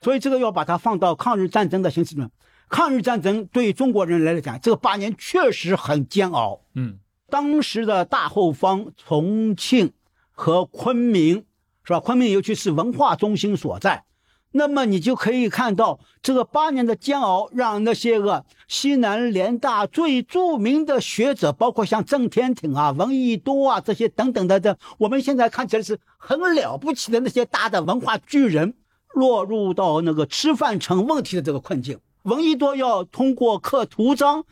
[0.00, 2.30] 所以这个要把它放到抗日战争的形式中。
[2.68, 6.60] 抗日战争对中国人来讲，这个八年确实很煎熬。
[6.74, 6.98] 嗯
[7.30, 9.92] 当时的大后方重庆
[10.30, 11.44] 和昆明，
[11.84, 12.00] 是吧？
[12.00, 14.04] 昆明尤其是文化中心所在。
[14.52, 28.72] 那么你就可以看到，这个八年的煎熬，让那些个西南联大最著名的学者，包括像郑天挺啊、闻一多啊这些等等的，这我们现在看起来是很了不起的那些大的文化巨人，
[29.12, 32.00] 落入到那个吃饭成问题的这个困境。
[32.28, 34.44] 闻一多要通过刻图章，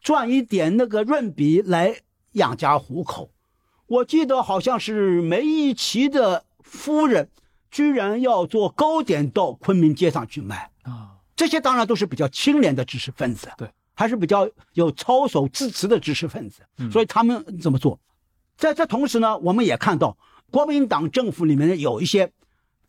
[0.00, 1.96] 赚一点那个润笔来
[2.32, 3.30] 养家糊口。
[3.86, 7.28] 我记得好像是梅贻琦的夫人。
[7.72, 11.16] 居然要做糕点到昆明街上去卖啊！
[11.34, 17.98] 这些当然都是比较清廉的知识分子，对，还是比较有操守自持的知识分子，所以他们怎么做。
[18.58, 20.18] 在这同时呢，我们也看到
[20.50, 22.30] 国民党政府里面有一些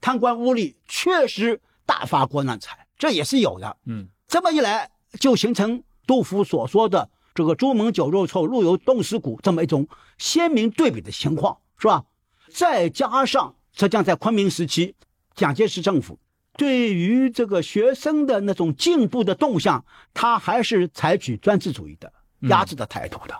[0.01, 3.77] 贪官污吏，确实大发国难财，这也是有的。
[3.85, 12.05] 嗯，这么一来，就形成杜甫所说的这个“朱门酒肉臭，路有冻死骨”这么一种鲜明对比的情况，是吧？
[12.51, 13.53] 再加上。
[13.73, 14.95] 实际上，在昆明时期，
[15.35, 16.17] 蒋介石政府
[16.57, 22.11] 对于这个学生的那种进步的动向，他还是采取专制主义的
[22.49, 23.39] 压制的态度的。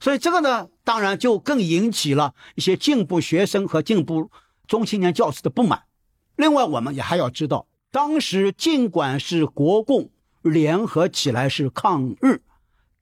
[0.00, 4.32] 所以，这个呢，当然就更引起了一些进步学生和进步
[4.66, 5.84] 中青年教师的不满。
[6.34, 10.10] 另外，我们也还要知道，当时尽管是国共
[10.44, 12.40] 联合起来是抗日。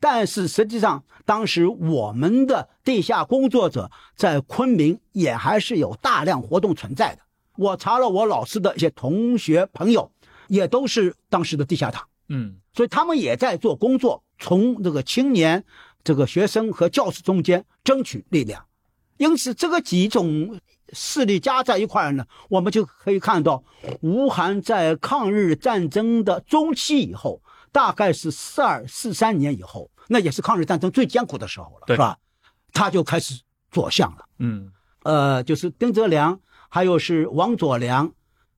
[0.00, 7.22] 但是实际上，当时我们的地下工作者在昆明也还是有大量活动存在的。
[7.56, 10.10] 我查了我老师的一些同学朋友，
[10.48, 15.62] 也都是当时的地下党，嗯，所以他们也在做工作，从这个青年、
[16.02, 18.64] 这个学生和教师中间争取力量。
[19.18, 20.58] 因此，这个几种
[20.92, 23.62] 势力加在一块儿呢，我们就可以看到，
[24.00, 27.42] 吴晗在抗日战争的中期以后。
[27.74, 32.18] 大概是四二四三年以后，那也是抗日战争最艰苦的时候了，是吧？
[32.70, 34.70] 他就开始左相了，嗯，
[35.04, 38.12] 呃，就是丁泽良，还有是王佐良，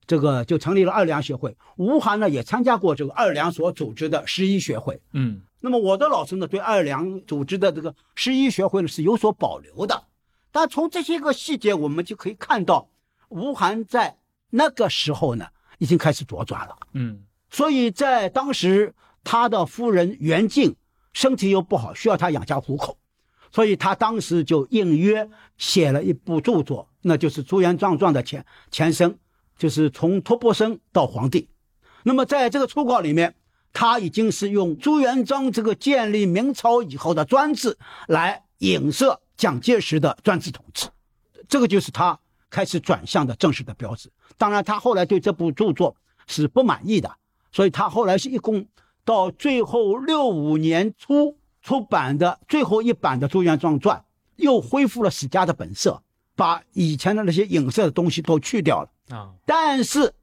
[0.04, 1.56] 这个就成立了二梁学会。
[1.76, 5.42] 吴晗呢也参加过这个二梁所组织的十一学会，嗯。
[5.60, 10.02] 那么我的老师呢对二梁组织的这个十一学会呢是有所保留的，
[10.54, 12.88] 但从这些个细节我们就可以看到，
[13.28, 14.16] 吴晗在
[14.50, 15.44] 那个时候呢
[15.78, 17.24] 已经开始左转了，嗯。
[17.50, 18.94] 所以在当时。
[19.26, 20.76] 他的夫人袁静
[21.14, 22.98] 身体又不好，需要他养家糊口，
[23.50, 29.18] 所以他当时就应约写了一部著作，那就是《朱元璋传》的前前身，
[29.56, 31.48] 就是从托钵生到皇帝。
[32.02, 33.34] 那么在这个初稿里面，
[33.72, 40.88] 他已经是用朱元璋这个建立明朝以后的专制来影射蒋介石的专制统治，
[41.48, 42.18] 这个就是他
[42.50, 44.10] 开始转向的正式的标志。
[44.36, 47.16] 当然，他后来对这部著作是不满意的，
[47.52, 48.66] 所以他后来是一共。
[49.06, 53.98] 到最后六五年初出版的最后一版的《朱元璋传》，
[54.36, 56.02] 又恢复了史家的本色，
[56.34, 59.34] 把以前的那些影射的东西都去掉了啊。
[59.44, 60.14] 但是，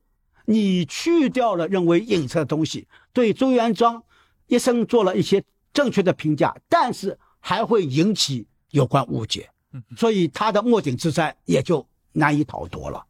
[0.46, 4.02] 你去掉了认为影射的东西，对朱元璋
[4.48, 9.50] 一生做了一些正确的评价，但是还会引起有关误解，
[9.96, 13.06] 所以他的末顶之灾也就难以逃脱了。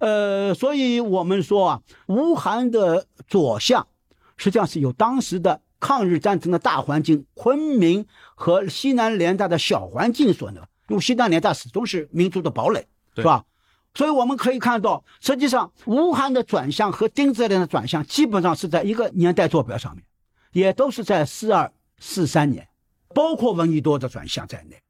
[0.00, 3.86] 呃，所以我们说啊，吴晗的左相。
[4.36, 10.62] 实际上是由当时的抗日战争的大环境，昆明和西南联大的小环境所呢。
[10.88, 13.44] 因为西南联大始终是民族的堡垒，是吧？
[13.94, 20.04] 所以我们可以看到，实际上吴晗的转向和丁泽廉的转向基本上是在一个年代坐标上面，
[20.52, 22.68] 也都是在四二四三年，
[23.14, 24.80] 包括闻一多的转向在内。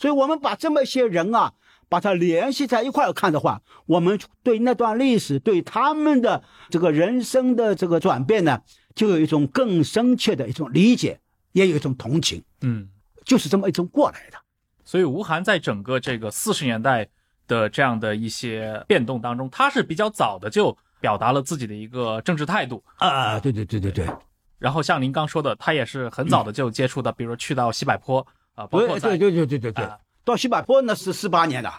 [0.00, 1.52] 所以我们把这么一些人啊，
[1.90, 8.62] 把它联系在一块儿看的话，我们对那段历史，对他们的这个人生的这个转变呢？
[8.94, 11.20] 就有一种更深切的一种理解，
[11.52, 12.88] 也有一种同情，嗯，
[13.26, 14.38] 就是这么一种过来的。
[14.86, 17.06] 所以吴晗在整个这个四十年代
[17.46, 24.08] 的这样的一些变动当中，他是比较早的就表达了自己的一个政治态度啊，对对对对对。
[24.58, 29.88] 然后像您刚说的，他也是很早的就接触的，比如说去到西柏坡啊，包括对对对对对对，
[30.24, 31.72] 到西柏坡那是四八年的。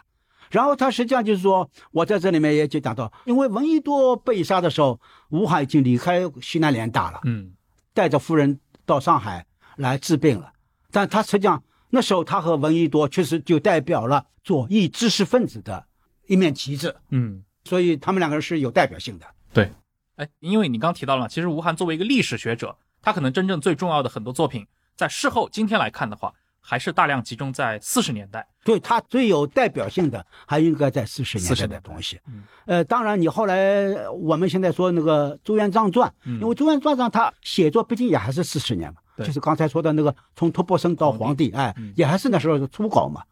[0.50, 5.00] 然后他实际上就是说，我在这里面也就讲到，因为闻一多被杀的时候，
[5.30, 7.54] 吴晗已经离开西南联大了，嗯，
[7.94, 9.46] 带着夫人到上海
[9.78, 10.52] 来治病了。
[10.92, 15.86] 但他实际上那时候他和闻一多确实就代表了左翼知识分子的
[16.28, 19.26] 一面旗帜，嗯，所以他们两个人是有代表性的。
[19.54, 19.72] 对，
[20.18, 24.68] 哎，因为你刚提到了，其实吴晗作为一个历史学者，他可能真正最重要的很多作品，
[24.98, 26.34] 在事后今天来看的话。
[26.62, 32.20] 还是大量集中在四十年代，对他最有代表性的，还应该在四十年代的东西。
[32.66, 43.24] 呃，当然，你后来我们现在说那个朱元璋传，因为朱元璋传他写作毕竟也还是四十年嘛，就是刚才说的那个从托钵僧到皇帝，哎嗯，也还是那时候的初稿嘛。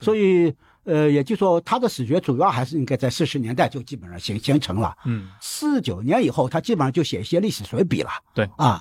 [0.00, 4.96] 所以，呃，也就是说，他的史学主要还是应该在四十年代就基本上形形成了。
[5.06, 8.10] 嗯，四九年以后，他基本上就写一些历史随笔了。
[8.32, 8.80] 对啊，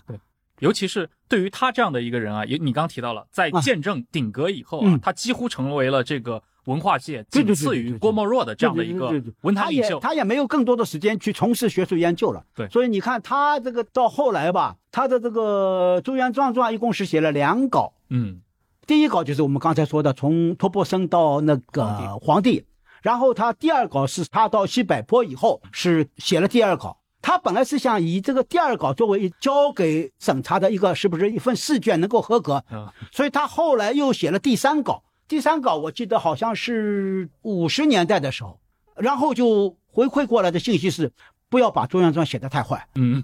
[0.60, 3.62] 尤其是对于他这样的一个人啊，也你刚提到了，在啊。
[3.62, 4.99] 见证顶格以后啊，嗯。
[4.99, 9.10] 他几乎成为了这个文化界仅次于郭沫若的这样的一个
[9.41, 9.99] 文坛领袖。
[9.99, 12.43] 他也他也没有更多的时间去从事学术研究了。
[12.55, 12.68] 对。
[12.70, 18.41] 所以你看他这个到后来吧，他的这个《朱元璋传》一共是写了两稿，嗯。
[18.86, 22.66] 第一稿就是我们刚才说的从托钵僧到那个皇帝，
[23.01, 26.97] 然后他第二稿是他到西柏坡以后是写了第二稿。
[27.28, 35.04] 他本来是想以这个第二稿作为交给审查的一个是不是一份试卷能够合格，啊所以他后来又写了第三稿。
[35.28, 38.62] 第三稿我记得好像是五十年代的时候，
[38.96, 41.12] 然后就回馈过来的信息是
[41.50, 42.88] 不要把朱元璋写得太坏。
[42.96, 43.22] 嗯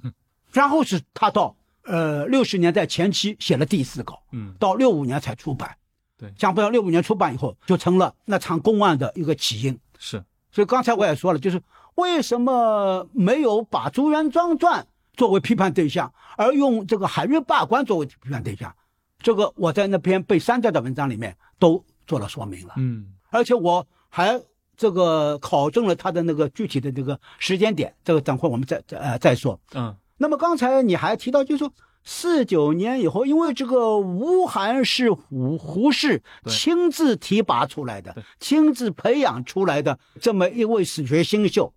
[0.51, 5.77] 然后是他到呃六十年代前期写了第四稿，嗯到六五年才出版。
[6.17, 9.79] 对想不到六五年出版以后，就成了那场公案的一个起因。
[9.97, 11.61] 是所以刚才我也说了，就是
[11.95, 14.81] 为什么没有把《朱元璋传》
[15.15, 18.73] 作为批判对象，而用这个海瑞罢官作为批判对象？
[19.19, 23.05] 这个我在那篇被删掉的文章里面都做了说明了，嗯。
[23.29, 24.39] 而且我还
[24.75, 29.59] 这个考证了他的那个具体的这个时间点，这个等会我们再再呃再说。
[29.73, 29.95] 嗯。
[30.17, 31.71] 那么刚才你还提到，就是说
[32.03, 41.73] 四九年以后，因为这个吴晗是胡胡适亲自提拔出来的，亲自培养出来的这么一位史学新秀，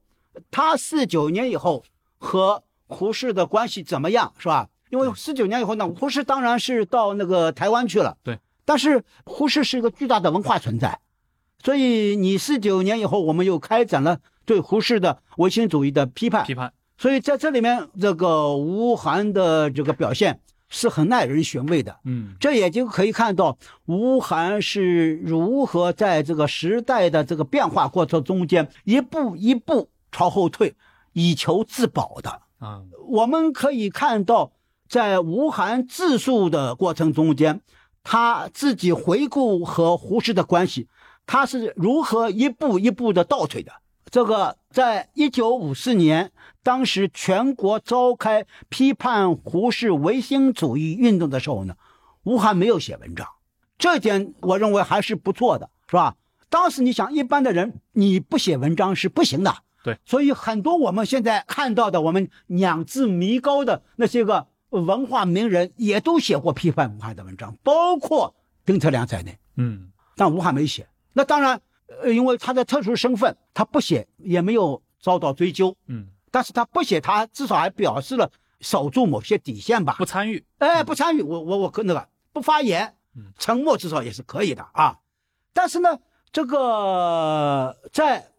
[0.51, 1.84] 他四九年以后
[2.18, 4.68] 和胡适的关系怎么样，是吧？
[4.91, 8.39] 因为四九年以后呢，胡适当然是到那个台湾去了，对。
[8.64, 10.99] 但是胡适是一个巨大的文化存在，
[11.62, 21.97] 所以你四九年以后，我们又开展了对胡适的唯心主义的批判，批判所以在这里面，这个吴晗的这个表现是很耐人寻味的。
[22.05, 23.57] 嗯这也就可以看到
[23.87, 30.74] 吴晗是如何在这个时代的这个变化过程中间一步一步朝后退，
[31.12, 32.40] 以求自保的。
[32.58, 34.52] 啊我们可以看到，
[34.88, 37.60] 在吴晗自述的过程中间，
[38.02, 40.88] 他自己回顾和胡适的关系，
[41.26, 43.70] 他是如何一步一步的倒退的。
[44.10, 51.74] 这个在一九五四年，当时全国召开批判胡适唯心主义运动的时候呢，
[52.22, 53.28] 吴晗没有写文章，
[53.76, 56.16] 这点我认为还是不错的，是吧？
[56.48, 59.56] 当时你想，一般的人你不写文章是不行的，
[59.87, 68.34] 对，所以很多我们现在看到的，我们仰至弥高的那些个文化名人，也都写过批判武汉的文章，包括
[68.64, 69.39] 丁特良在内。
[69.55, 70.89] 嗯但吴汉没写。
[71.12, 71.61] 那当然，
[72.03, 75.76] 呃，因为他的特殊身份，他不写也没有遭到追究。
[75.87, 78.28] 嗯但是他不写，他至少还表示了
[78.61, 80.05] 守住某些底线吧不。
[80.05, 84.99] 参与哎，不参与，我我我跟那个不发言嗯，沉默至少也是可以的啊。
[85.53, 86.01] 但是呢，
[86.32, 88.32] 这个在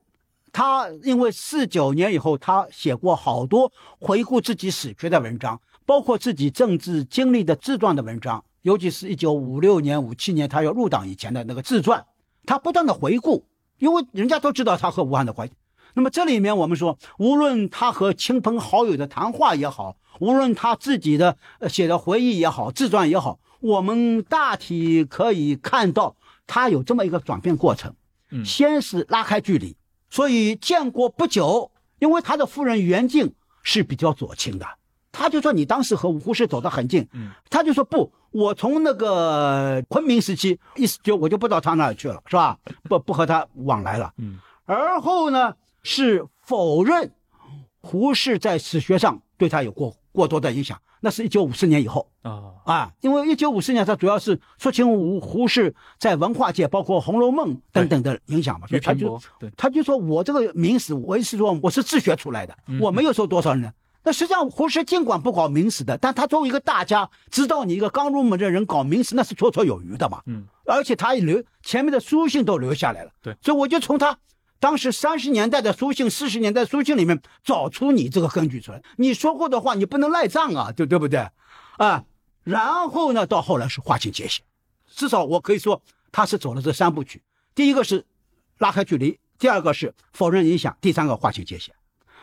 [0.58, 12.04] 他因为四九年以后，他写过好多回顾自己史学的文章，包括自己政治经历的自传的文章，尤其是一九五六年、五七年他要入党以前的那个自传，
[12.44, 13.46] 他不断的回顾，
[13.78, 15.54] 因为人家都知道他和武汉的关系。
[15.94, 26.16] 那么这里面我们说，无论他和亲朋好友的谈话也好，无论他自己的呃写的回忆也好，自传也好，我们大体可以看到
[26.48, 27.94] 他有这么一个转变过程。
[28.32, 29.78] 嗯先是拉开距离，
[30.10, 33.34] 所以建国不久，因为他的夫人袁静
[33.64, 34.66] 是比较左倾的，
[35.12, 42.58] 他就说你当时和胡适走得很近，嗯他就说不，我从那个昆明时期意思就我就不到他那儿去了，是吧？
[42.88, 44.14] 不不和他往来了。
[44.18, 47.12] 嗯而后呢是否认
[47.80, 63.72] 胡适在史学上对他有过过多的影响，那是一九五四年以后啊啊，因为一九五四年他主要是说清胡胡适在文化界，包括《红楼梦》等等的影响嘛，所以他就对他就说我这个明史，我是说我是自学出来的，嗯 我没有说多少人。
[64.04, 70.22] 那实际上胡适尽管不搞明史的，但他作为一个大家，知道你一个刚入门的人搞明史，那是绰绰有余的嘛。
[70.26, 73.12] 嗯而且他也留前面的书信都留下来了。
[73.22, 74.18] 对所以我就从他
[74.60, 78.82] 当时三十年代的书信、四十年代书信里面找出你这个根据出来。
[78.98, 81.30] 你说过的话，你不能赖账啊，对对不对？
[81.78, 82.04] 啊，
[82.44, 84.44] 然后呢，到后来是划清界限，
[84.88, 85.82] 至少我可以说
[86.12, 87.22] 他是走了这三部曲。
[87.54, 88.06] 第一个是
[88.58, 91.76] 拉开距离，第二个是否认影响，第三个划清界限。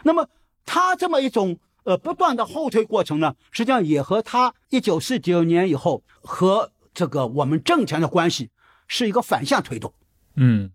[0.02, 0.28] 那么
[0.66, 8.50] 他这么一种呃不断的后退过程呢，实际上也和他一九四九年以后和这个我们政权的关系
[8.88, 9.92] 是一个反向推动。
[10.36, 10.70] 嗯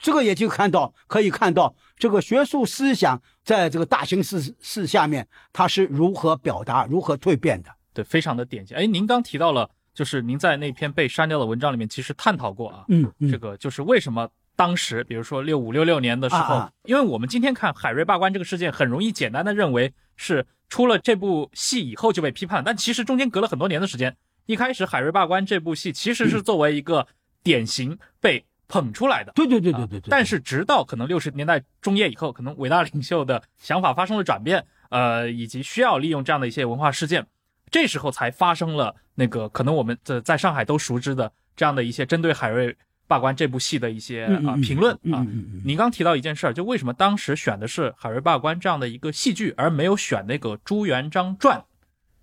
[0.00, 7.70] 这个也就看到，可以看到这个学术思想在这个大形势势下面，它是如何表达、如何蜕变的。
[7.92, 8.76] 对，非常的典型。
[8.76, 24.16] 哎，您刚提到了，就是您在那篇被删掉的文章里面，其实探讨过啊，嗯嗯，这个就是为什么当时，比如说六五六六年的时候，因为我们今天看海瑞罢官这个事件，很容易简单的认为是出了这部戏以后就被批判，但其实中间隔了很多年的时间。
[24.46, 27.06] 一开始海瑞罢官这部戏其实是作为一个
[27.42, 30.08] 典型被捧出来的，对对对啊对对对。
[30.10, 37.26] 但是直到可能六十年代中叶以后，可能伟大 领袖的想法发生了转变，呃，以及需要利用这样的一些文化事件，
[37.70, 44.98] 这时候才发生了那个可能我们在在上海都熟知的这样的一些针对海瑞罢官这部戏的一些啊、评论啊。
[45.04, 51.64] 嗯嗯嗯嗯你刚提到一件事儿，就为什么当时选的是海瑞罢官这样的一个戏剧，而没有选那个朱元璋传，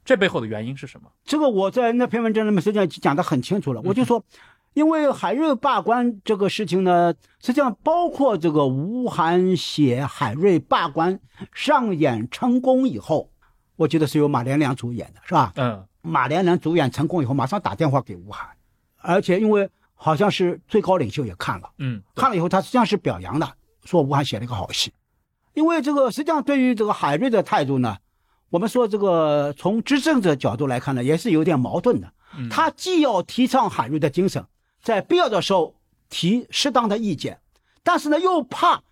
[0.04, 1.12] 这背后的原因是什么？
[1.26, 4.24] 这个我在那篇文章里面实际上讲得很清楚了，我就说，
[4.76, 11.18] 因为海瑞罢官这个事情呢，实际上包括这个吴晗写海瑞罢官
[11.54, 13.32] 上演成功以后，
[13.78, 15.54] 我觉得是由马连良主演的，是吧？
[15.56, 18.46] 嗯马连良主演成功以后，马上打电话给吴晗，
[18.98, 23.50] 而且因为好像是最高领袖也看了，嗯，看了以后他实际上是表扬的，
[23.86, 24.94] 说吴晗写了一个好戏。
[25.54, 27.96] 因为这个实际上对于这个海瑞的态度呢，
[28.50, 32.12] 我们说这个从执政者角度来看呢，也是有点矛盾的。
[32.38, 34.46] 嗯他既要提倡海瑞的精神，
[34.86, 35.76] 在必要的时候
[36.10, 37.40] 提适当的意见，
[37.84, 38.84] 但是呢又怕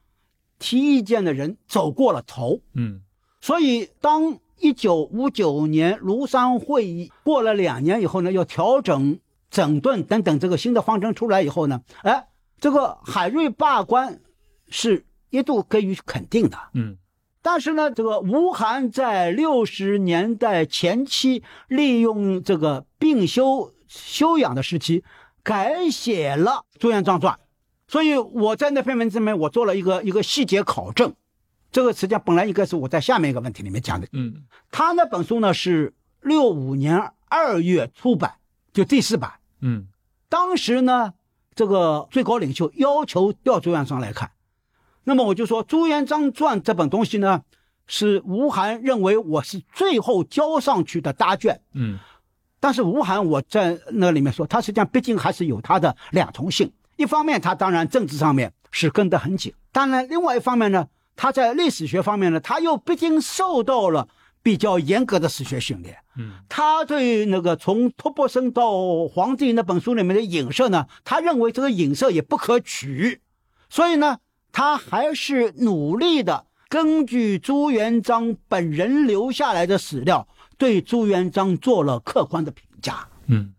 [0.57, 3.01] 提意见的人走过了头，嗯。
[3.39, 9.19] 所以当一九五九年庐山会议过了两年以后呢，要调整、
[9.51, 12.27] 整顿等等这个新的方针出来以后呢，哎，
[12.59, 14.19] 这个海瑞罢官
[14.69, 16.57] 是一度给予肯定的。
[16.73, 16.97] 嗯。
[17.43, 25.03] 但是呢，这个吴晗在六十年代前期利用这个病休休养的时期，
[25.43, 27.33] 改写了《朱元璋传》，
[27.87, 31.13] 所以我在那篇文字里面我做了一个一个细节考证，
[31.71, 34.07] 这个实际上本来应该是我在下面一个问题里面讲的。
[34.13, 34.43] 嗯。
[34.71, 38.35] 他那本书呢是六五年二月出版，
[38.71, 39.33] 就第四版。
[39.59, 39.87] 嗯。
[40.29, 41.13] 当时呢，
[41.53, 44.31] 这个最高领袖要求调朱元璋来看，
[45.03, 47.43] 那么我就说《朱元璋传》这本东西呢，
[47.85, 51.99] 是吴晗认为我是最后交上去的答卷，嗯
[52.63, 56.71] 但是吴晗我在那里面说，他实际上毕竟还是有他的两重性。
[56.95, 60.87] 一方面，他当然政治上面是跟得很紧；当然，另外一方面呢，
[61.17, 64.07] 他在历史学方面呢，他又毕竟受到了
[64.41, 65.97] 比较严格的史学训练。
[66.15, 73.19] 嗯他对那个从托钵生到皇帝那本书里面的影射呢，他认为这个影射也不可取，
[73.69, 74.19] 所以呢，
[74.53, 80.25] 他还是努力的根据朱元璋本人留下来的史料，
[80.63, 83.09] 对朱元璋做了客观的评价。
[83.27, 83.53] 嗯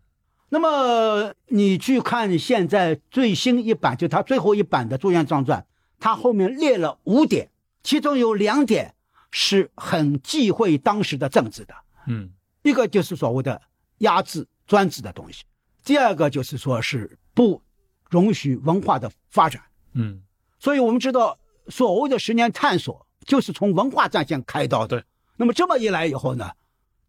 [0.49, 5.61] 那么你去看现在最新一版，就他最后一版的《朱元璋传》，
[5.99, 7.51] 他后面列了五点，
[7.83, 8.95] 其中有两点
[9.29, 11.75] 是很忌讳当时的政治的。
[12.07, 12.31] 嗯
[12.63, 13.61] 一个就是所谓的
[13.99, 15.43] 压制专制的东西，
[15.83, 17.61] 第二个就是说是不
[18.09, 19.61] 容许文化的发展。
[19.93, 20.23] 嗯
[20.57, 21.37] 所以我们知道，
[21.67, 25.05] 所谓的十年探索就是从文化战线开刀的。
[25.37, 26.49] 那么这么一来以后呢，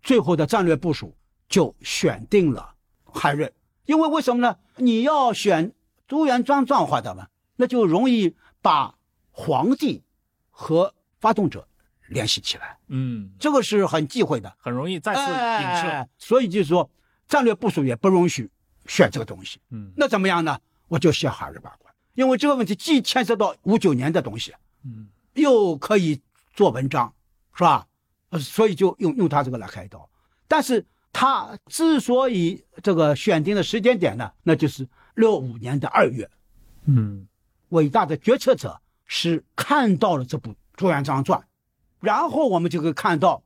[0.07, 1.13] 最后的战略部署
[1.49, 2.77] 就选定了
[3.13, 3.53] 海瑞，
[3.87, 4.57] 因为为什么呢？
[4.77, 5.75] 你要选
[6.07, 7.27] 朱元璋状化的嘛，
[7.57, 8.95] 那就容易把
[9.33, 10.05] 皇帝
[10.49, 11.67] 和发动者
[12.07, 14.55] 联系起来，嗯，这个是很忌讳的。
[14.59, 15.89] 很容易再次影射。
[15.89, 16.89] 哎所以就是说，
[17.27, 18.49] 战略部署也不容许
[18.87, 19.59] 选这个东西。
[19.71, 20.57] 嗯那怎么样呢？
[20.87, 24.55] 我就选海瑞罢官，因为这个问题既牵涉到五九年的东西，
[24.85, 26.21] 嗯又可以
[26.55, 27.13] 做文章，
[27.55, 27.89] 是吧？
[28.37, 30.09] 呃所以就用用他这个来开刀。
[30.47, 36.31] 但是他之所以这个选定的时间点呢，那就是六五年的二月，
[36.85, 37.27] 嗯
[37.71, 41.41] 伟大的决策者是看到了这部《朱元璋传》，
[42.01, 43.43] 然后我们就可以看到，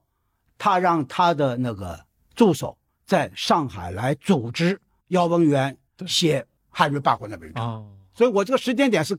[0.59, 2.77] 他让他的那个助手
[3.07, 4.79] 在上海来组织
[5.09, 5.77] 姚文元
[6.07, 9.17] 写海瑞罢官的文章，哦所以我这个时间点是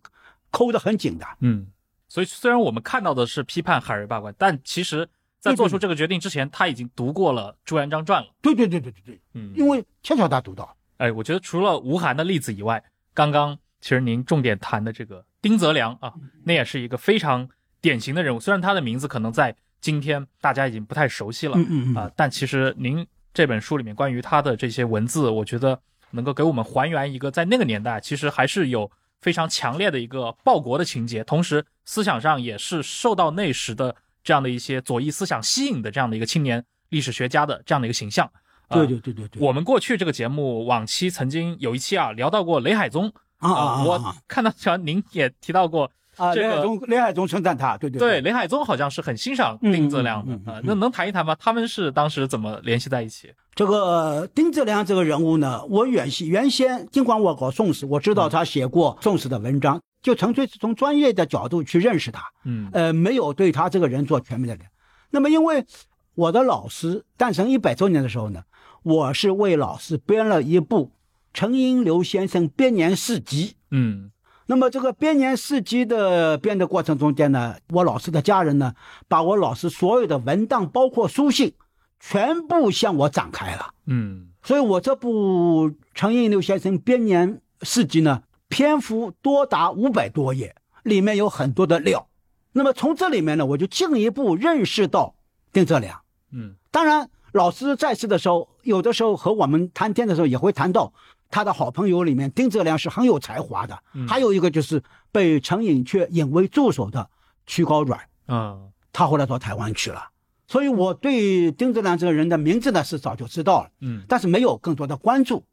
[0.52, 1.26] 抠得很紧的。
[1.40, 1.66] 嗯，
[2.08, 5.10] 所以虽然我们看到的是批判海瑞罢官，但其实，
[5.42, 8.32] 在做出这个决定之前，他已经读过了《朱元璋传》了。
[8.42, 12.82] 对对对对对对，嗯，因为恰巧他读到，哎，我觉得除了吴晗的例子以外，
[13.14, 16.14] 刚刚其实您重点谈的这个丁泽良啊，
[16.44, 17.50] 那也是一个非常
[17.82, 18.40] 典型的人物。
[18.40, 21.96] 虽然他的名字可能在今天大家已经不太熟悉了嗯。
[21.96, 25.82] 啊、但其实您这本书里面关于他的这些文字，我觉得
[26.12, 38.26] 能够给我们还原一个在那个年代其实还是有非常强烈的一个报国的情节，同时思想上也是受到那时的这样的一些左翼思想吸引的这样的一个青年历史学家的这样的一个形象。
[38.68, 50.62] 啊对对对对对，我们过去这个节目往期曾经有一期啊聊到过雷海宗啊我啊看到像您也提到过啊，这个雷海宗，雷海宗称赞他，对对对，雷海宗好像是很欣赏丁泽良的嗯嗯嗯嗯啊。
[50.64, 51.36] 那能谈一谈吗？
[51.38, 53.34] 他们是当时怎么联系在一起？
[53.54, 64.70] 这个丁志良这个人物呢，我原先原先尽管我搞宋史，我知道他写过宋史的文章，就纯粹是从专业的角度去认识他，嗯呃，没有对他这个人做全面的了解。
[65.10, 65.66] 那么因为
[66.16, 68.44] 我的老师诞辰一百周年的时候呢，
[68.84, 70.92] 我是为老师编了一部
[71.34, 73.56] 陈寅流先生编年事集。
[73.70, 74.12] 嗯
[74.48, 78.74] 那么这个编年事集的编的过程中间呢，我老师的家人呢，
[79.08, 81.54] 把我老师所有的文档，包括书信，
[82.02, 83.74] 全部向我展开了。
[83.86, 92.10] 嗯所以我这部陈寅六先生编年事迹呢，篇幅多达五百多页，里面有很多的料。
[92.54, 95.16] 那么从这里面呢，我就进一步认识到
[95.54, 96.02] 丁泽良。
[96.32, 100.92] 嗯当然，老师在世的时候，有的时候和我们谈天的时候也会谈到
[101.30, 103.78] 他的好朋友里面，丁泽良是很有才华的。
[104.08, 104.82] 还有一个就是
[105.12, 107.08] 被陈寅恪引为助手的
[107.46, 110.11] 曲高软，嗯他后来到台湾去了。
[110.52, 115.46] 所以我对丁泽良这个人的名字呢是早就知道了，嗯但是没有更多的关注。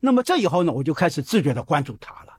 [0.00, 2.32] 那么这以后呢，我就开始自觉的关注他了。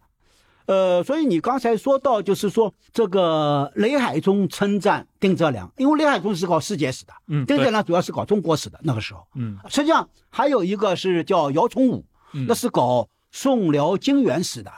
[0.66, 9.24] 呃，所以你刚才说到，就是说这个雷海中称赞丁泽良，因为雷海中是搞世界史的，嗯丁泽良主要是搞中国史的那个时候。
[9.36, 12.04] 嗯实际上还有一个是叫姚崇武，
[12.34, 14.72] 嗯那是搞宋辽金元史的，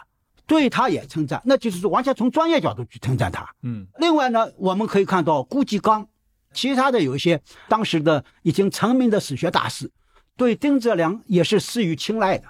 [0.45, 3.49] 对他也称赞，那就是说完全从专业角度去称赞他。
[3.63, 6.05] 嗯另外呢，我们可以看到顾继刚，
[6.53, 9.91] 其他的有一些当时的已经成名的史学大师，
[10.35, 12.45] 对丁泽良也是施予青睐的。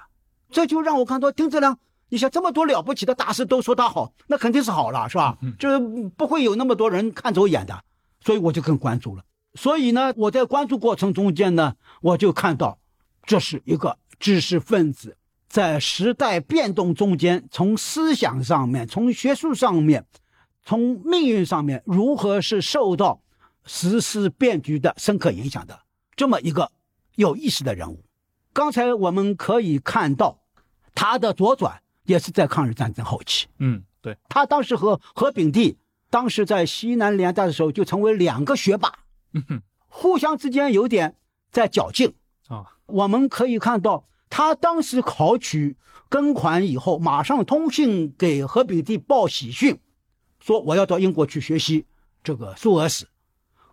[0.50, 1.78] 这就让我看到丁泽良，
[2.08, 5.38] 你想这么多了不起的大师都说他好，那肯定是好了，是吧？
[5.58, 5.78] 这
[6.16, 7.84] 不会有那么多人看走眼的，
[8.24, 9.22] 所以我就更关注了。
[9.54, 12.78] 所以呢，我在关注过程中间呢，我就看到，
[13.24, 15.16] 这是一个知识分子
[15.48, 20.04] 在时代变动中间，从思想上面、从学术上面、
[20.64, 23.20] 从命运上面，如何是受到
[23.72, 25.80] 时事变局的深刻影响的
[26.16, 26.72] 这么一个
[27.14, 28.04] 有意思的人物。
[28.52, 30.40] 刚才我们可以看到，
[30.92, 33.46] 他的左转也是在抗日战争后期。
[33.58, 35.76] 嗯，对，他当时和何炳棣
[36.10, 38.92] 当时在西南联大的时候，就成为两个学霸，
[39.34, 41.14] 嗯哼互相之间有点
[41.52, 42.12] 在较劲。
[42.48, 45.76] 啊我们可以看到，他当时考取
[46.10, 49.78] 庚款以后，马上通信给何炳棣报喜讯，
[50.40, 51.86] 说我要到英国去学习
[52.24, 53.06] 这个苏俄史。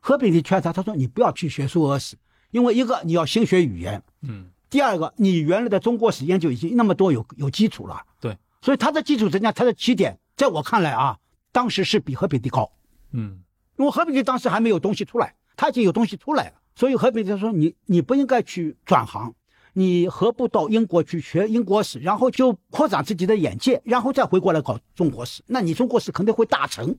[0.07, 2.15] 何炳棣劝他，他说你不要去学苏俄史，
[2.51, 4.49] 因为一个你要先学语言，嗯。
[4.69, 11.17] 第二个你原来的中国史研究已经那么多有有基础了，对，所以他的基础人家他的起点，在我看来啊，
[11.51, 12.71] 当时是比何炳棣高。
[13.11, 13.43] 嗯。
[13.75, 19.33] 因为何炳棣当时还没有东西出来，他已经有东西出来了，所以何炳棣说你你不应该去转行，
[19.73, 26.95] 你何不到英国去学英国史，然后就扩展自己的眼界，然后再回过来搞中国史，那你中国史肯定会大成。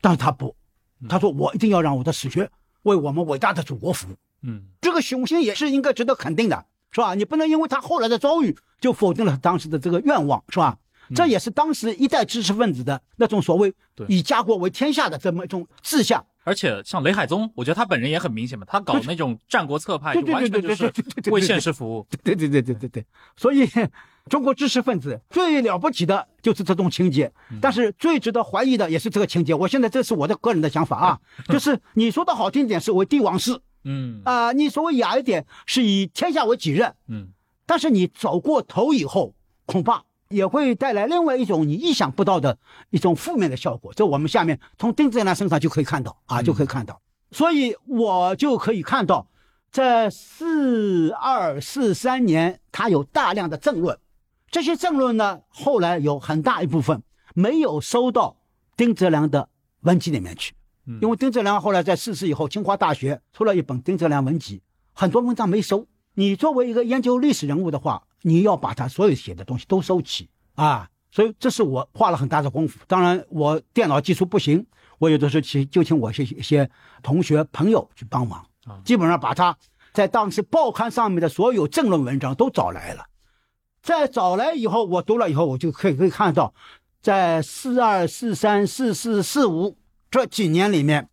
[0.00, 0.56] 但是他不，
[1.08, 2.50] 他说我一定要让我的史学
[2.84, 7.14] 为我们伟大的祖国服务，嗯这个雄心也是应该值得肯定的，是吧？
[7.14, 10.78] 你不能因为他后来的遭遇就否定了当时的这个愿望，是吧？
[11.14, 13.72] 这也是当时一代知识分子的那种所谓
[14.08, 16.24] 以家国为天下的这么一种志向。
[16.44, 22.06] 而且像雷海宗，我觉得他本人也很明显嘛，他搞那种战国策派，对对就完全就是对对对为现实服务。
[22.22, 23.66] 对对对对对对，所以
[24.28, 29.52] 中国知识分子最了不起的就是这种情节，但是最值得怀疑的也是这个情节。
[29.52, 31.18] 我现在这是我的个人的想法啊，
[31.48, 37.28] 就是你说的好听点是为帝王式嗯啊、你说雅一点是以天下为己任，嗯
[37.64, 39.34] 但是你走过头以后，
[39.66, 42.58] 恐怕也会带来另外一种你意想不到的
[42.90, 43.92] 一种负面的效果。
[43.94, 47.00] 这我们下面从丁子良身上就可以看到啊，就可以看到。
[47.30, 49.26] 所以我就可以看到，
[49.70, 53.96] 在四二四三年，他有大量的政论，
[54.50, 57.02] 这些政论呢，后来有很大一部分
[57.34, 58.36] 没有收到
[58.76, 59.48] 丁泽良的
[59.80, 60.54] 文集里面去。
[60.86, 64.58] 嗯因为丁泽良后来在逝世以后，清华大学出了一本《丁泽良文集》，
[64.94, 65.86] 很多文章没收。
[66.14, 70.88] 你作为一个研究历史人物的话，你要把他所有写的东西都收齐啊。
[71.10, 72.78] 所以这是我花了很大的功夫。
[72.86, 74.66] 当然，我电脑技术不行，
[74.98, 76.68] 我有的时候请就请我一些一些
[77.02, 79.56] 同学朋友去帮忙啊，基本上把他
[79.92, 83.04] 在当时报刊上面的所有政论文章都找来了。
[83.88, 86.52] 在找来以后，我读了以后，我就可以可以看到，
[87.00, 89.78] 在四二、四三、四四、四五
[90.10, 91.08] 这几年里面，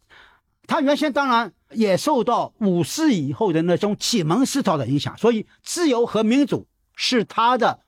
[0.68, 7.80] 他原先当然也受到五四以后的那种启蒙思潮的影响，所以自由和民主是他的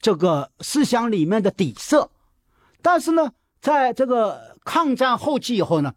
[0.00, 2.10] 这个思想里面的底色。
[2.80, 5.92] 但是呢，在这个抗战后期以后呢，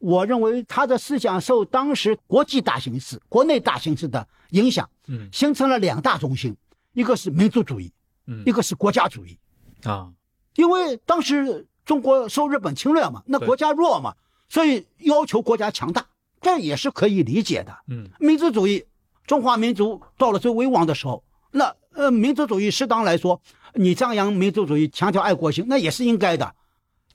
[0.00, 6.54] 我认为他的思想受当时国际大形势、国内大形势的影响，嗯形成了两大中心，
[6.96, 7.92] 一个是民族主义，
[8.26, 9.38] 嗯一个是国家主义。
[9.84, 10.10] 啊
[10.54, 14.14] 因为当时中国受日本侵略嘛，那国家弱嘛，
[14.48, 16.06] 所以要求国家强大，
[16.40, 17.76] 这也是可以理解的。
[17.88, 18.82] 嗯民族主义，
[19.26, 23.38] 中华民族到了最危亡的时候，那呃，民族主义适当来说，
[23.74, 26.54] 你张扬民族主义，强调爱国心，那也是应该的，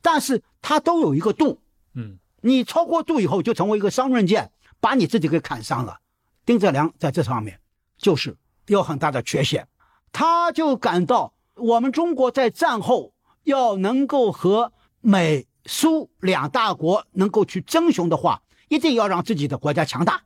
[0.04, 1.60] 但是它都有一个度，
[1.96, 5.98] 嗯你超过度以后，就成为一个双刃剑，把你自己给砍伤了。
[6.46, 7.60] 丁哲良在这上面
[7.98, 9.68] 就是有很大的缺陷，
[10.12, 20.22] 他就感到我们中国在战后要能够和美苏两大国能够去争雄的话，一定要让自己的国家强大。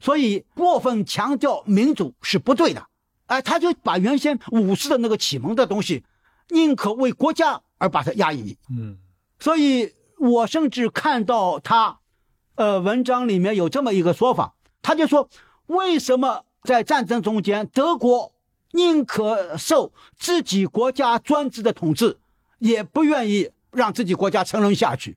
[0.00, 2.84] 所以过分强调民主是不对的，
[3.26, 6.04] 哎，他就把原先武士的那个启蒙的东西，
[6.48, 8.58] 宁可为国家而把它压抑。
[8.68, 8.98] 嗯
[9.38, 12.00] 所以我甚至看到他，
[12.56, 15.28] 呃，文章里面有这么一个说法，他就说，
[15.66, 18.32] 为什么在战争中间，德国
[18.72, 22.18] 宁可受自己国家专制的统治，
[22.58, 25.16] 也不愿意让自己国家沉沦下去？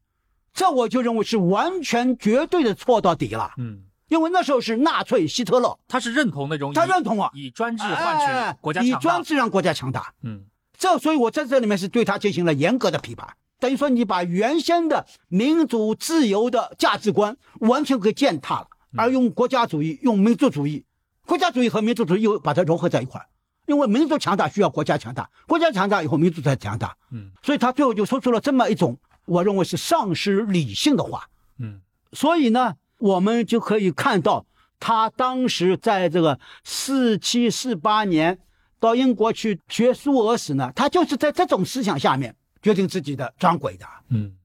[0.54, 9.00] 这我就认为是完全绝对的错到底了，嗯，因为那时候是纳粹希特勒，他是认同那种他认同啊，以专制换哎取国家以强大。
[9.02, 10.14] 专制让国家强大。
[10.22, 10.46] 嗯。
[10.76, 13.28] 这所以，我在这里面是对他进行了严格的批判，
[13.60, 20.84] 等于说你把原先的民主自由的价值观完全给践踏了，而用国家主义、用民族主义，
[21.26, 23.28] 国家主义和民族主义又把它融合在一块儿，
[23.66, 31.30] 因为民族强大需要国家强大，国家强大以后民族才强大，嗯所以他最后就说出了这么一种我认为是丧失理性的话。
[31.60, 34.46] 嗯所以呢，我们就可以看到，
[34.80, 38.38] 他当时在这个四七四八年
[38.80, 43.86] 到英国去学苏俄史呢，他就是在这种思想下面决定自己的掌轨的。
[44.10, 44.36] 嗯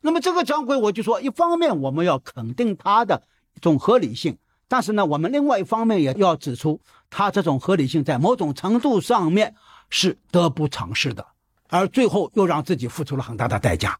[0.00, 3.20] 那么这个掌轨，我就说，一方面我们要肯定它的
[3.56, 4.38] 一种合理性，
[4.68, 9.54] 但是呢，我们另外一方面也要指出，它这种合理性在某种程度上面
[9.88, 11.26] 是得不偿失的，
[11.68, 13.98] 而最后又让自己付出了很大的代价。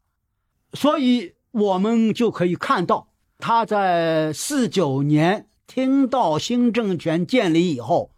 [0.73, 3.07] 所以我们就可以看到，
[3.39, 8.11] 他在四九年听到新政权建立以后，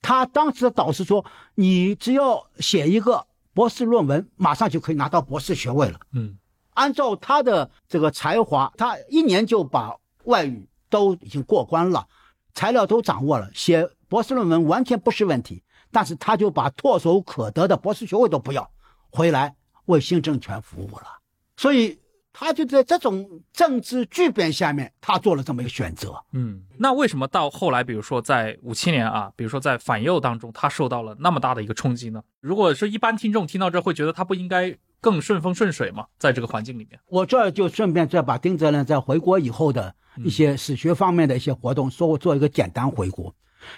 [0.00, 1.24] 他当时的导师说
[1.56, 6.38] ：“你只要写一个博士论文，马上就可以拿到博士学位了。”嗯
[6.74, 12.06] 按照他的这个才华，他一年就把外语都已经过关了，
[12.54, 15.62] 材料都掌握了，写博士论文完全不是问题。
[15.90, 18.70] 但是他就把唾手可得的博士学位都不要，
[19.10, 21.06] 回来为新政权服务了。
[21.56, 21.98] 所以
[22.30, 26.14] 他就在这种政治巨变下面，他做了这么一个选择。
[26.32, 26.62] 嗯。
[26.76, 32.22] 那为什么到后来，比如说在五七年啊，比如说在反右当中，他受到了那么大的一个冲击呢？
[32.40, 36.06] 如果是一般听众听到这，会觉得他不应该更顺风顺水嘛？
[36.18, 39.94] 在这个环境里面，我这儿就顺便再把丁泽良在回国以后的
[40.24, 43.32] 一些史学方面的一些活动，说做一个简单回顾。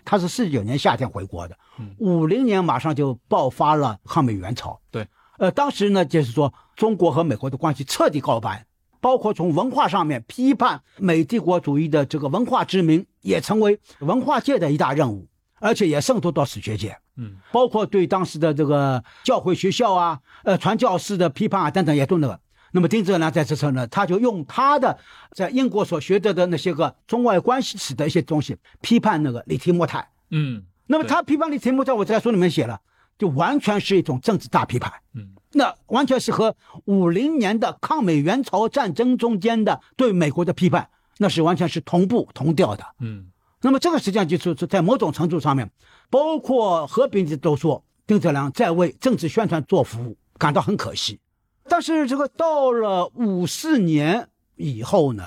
[0.04, 4.78] 他是四九年夏天回国的嗯，五零年马上就爆发了抗美援朝。
[4.90, 5.08] 对，
[5.38, 8.66] 呃，当时呢，就是说中国和美国的关系彻底告白，
[9.00, 15.26] 包括从文化上面批判美帝国主义的这个文化殖民，也成为文化界的一大任务，
[15.60, 16.98] 而且也渗透到史学界。
[17.16, 22.40] 嗯包括对当时的这个教会学校啊、呃传教士的批判啊等等，也都那个。
[22.72, 24.96] 那么丁哲呢在这时候呢，他就用他的
[25.32, 30.08] 在英国所学得的那些个中外关系史的一些东西，批判那个李提莫泰。
[30.30, 32.80] 嗯那么他批判李提莫泰，我在书里面写了，
[33.18, 34.92] 就完全是一种政治大批判。
[35.14, 36.54] 嗯那完全是和
[36.84, 40.88] 五零年的抗美援朝战争中间的对美国的批判，
[41.18, 42.84] 那是完全是同步同调的。
[43.00, 43.26] 嗯
[43.62, 45.70] 那么这个实际上就是说在某种程度上面，
[46.08, 51.20] 包括和平的都说丁哲良在为政治宣传做服务，感到很可惜。
[51.68, 55.24] 但是这个到了五四年以后呢，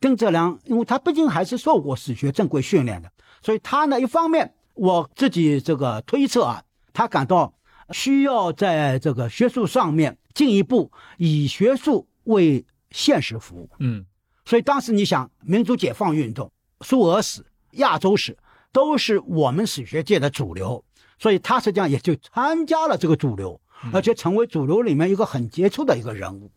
[0.00, 7.54] 丁哲良因为他毕竟还是受过史学正规训练的，所以他呢一方面我自己这个推测啊，他感到
[7.90, 13.68] 需要在这个学术上面进一步以学术为现实服务。
[13.78, 14.06] 嗯
[14.44, 16.50] 所以当时你想，民族解放运动、
[16.82, 18.36] 苏俄史、亚洲史
[18.72, 20.84] 都是我们史学界的主流，
[21.18, 23.60] 所以他实际上也就参加了这个主流，
[23.92, 26.50] 而且成为主流里面一个很杰出的一个人物。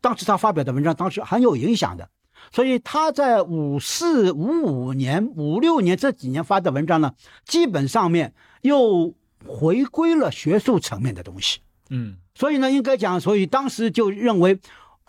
[0.00, 2.08] 当时他发表的文章，当时很有影响的。
[2.50, 7.14] 所以他在五四、五五年、五六年这几年发的文章呢，
[7.46, 9.14] 基本上面又
[9.46, 11.60] 回归了学术层面的东西。
[11.88, 14.58] 嗯所以呢，应该讲，所以当时就认为，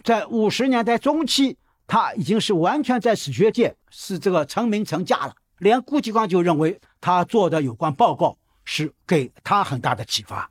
[0.04, 1.58] 在五十年代中期，
[1.94, 5.36] 他已经是完全在史学界是这个成名成家了。
[5.60, 8.36] 连顾继光就认为他做的有关报告
[8.66, 10.50] 是给他很大的启发。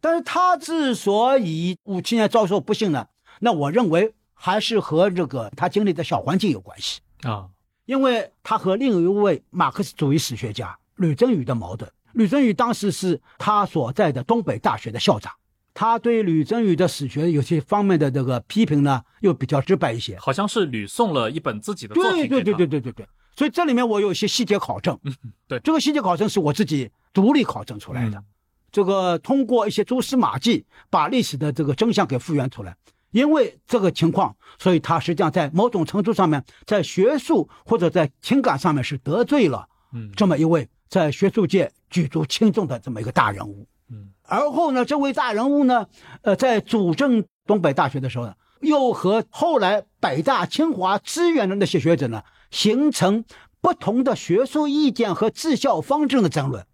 [0.00, 3.06] 但是他之所以五七年遭受不幸呢，
[3.40, 7.02] 那我认为还是和这个他经历的小环境有关系。
[7.24, 7.46] 啊
[7.84, 11.92] 因为他和另一位马克思主义史学家吕振宇的矛盾。
[12.14, 15.30] 吕振宇当时是他所在的东北大学的校长，
[15.72, 20.18] 他对吕振宇的史学有些方面的这个批评呢，又比较直白一些。
[20.18, 24.98] 好像是吕送了一本自己的作品对对对对对对对，所以这里面我有一些细节考证。
[25.04, 25.14] 嗯，
[25.48, 28.18] 对，这个细节考证是我自己独立考证出来的。
[28.18, 28.24] 嗯
[28.72, 32.76] 这个通过一些蛛丝马迹，把历史的这个真相给复原出来。
[33.10, 43.66] 因为这个情况，所以他实际上在某种程度上面，在学术或者在情感上面是得罪了嗯这么一位在学术界举足轻重的这么一个大人物。
[43.90, 45.86] 嗯而后呢，这位大人物呢，
[46.22, 53.24] 呃，在主政东北大学的时候呢，又和后来北大、清华支援的那些学者呢，形成
[53.60, 56.64] 不同的学术意见和治校方针的争论。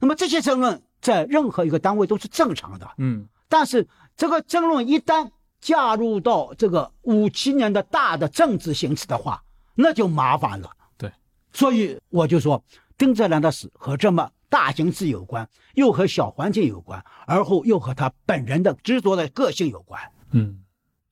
[0.00, 9.42] 那么这些争论在任何一个单位都是正常的，嗯但是这个争论一旦加入到这个五七年的大的政治形势的话，
[9.74, 10.70] 那就麻烦了。
[10.96, 11.12] 对，
[11.52, 12.64] 所以我就说，
[12.96, 19.98] 丁泽良的死和这么大形势有关，又和小环境有关，而后又和他本人的执着的个性有关。
[20.32, 20.62] 嗯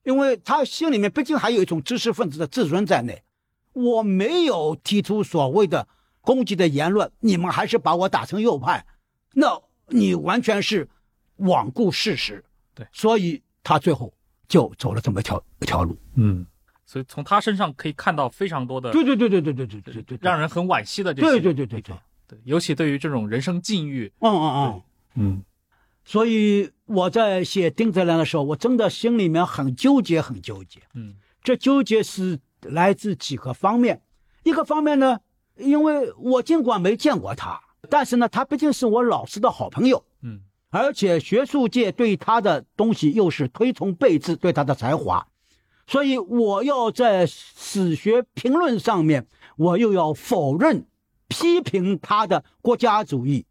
[0.03, 3.23] 因为他心里面毕竟还有一种知识分子的自尊在内，
[3.73, 5.87] 我没有提出所谓的
[6.21, 8.85] 攻击的言论，你们还是把我打成右派，
[9.33, 10.87] 那你完全是
[11.39, 12.45] 罔顾事实。
[12.75, 14.13] 对所以他最后
[14.47, 15.97] 就走了这么一条一条路。
[16.13, 16.45] 嗯，
[16.85, 22.01] 所以从他身上可以看到非常多的对对对对对对对对对对，让人很惋惜的这些对对对对对，对，
[22.43, 24.81] 尤其对于这种人生境遇，嗯嗯嗯。
[25.15, 25.43] 嗯。
[26.03, 30.79] 所以我在写丁泽良的时候，我真的心里面很纠结，很纠结。
[30.93, 31.15] 嗯。
[31.43, 34.01] 这纠结是来自几个方面，
[34.43, 35.19] 一个方面呢，
[35.57, 37.59] 因为我尽管没见过他，
[37.89, 40.41] 但是呢，他毕竟是我老师的好朋友，嗯。
[40.69, 45.27] 而且学术界对他的东西又是推崇备至，对他的才华，
[45.85, 49.27] 所以我要在史学评论上面，
[49.57, 50.85] 我又要否认、
[51.31, 53.45] 批评他的国家主义，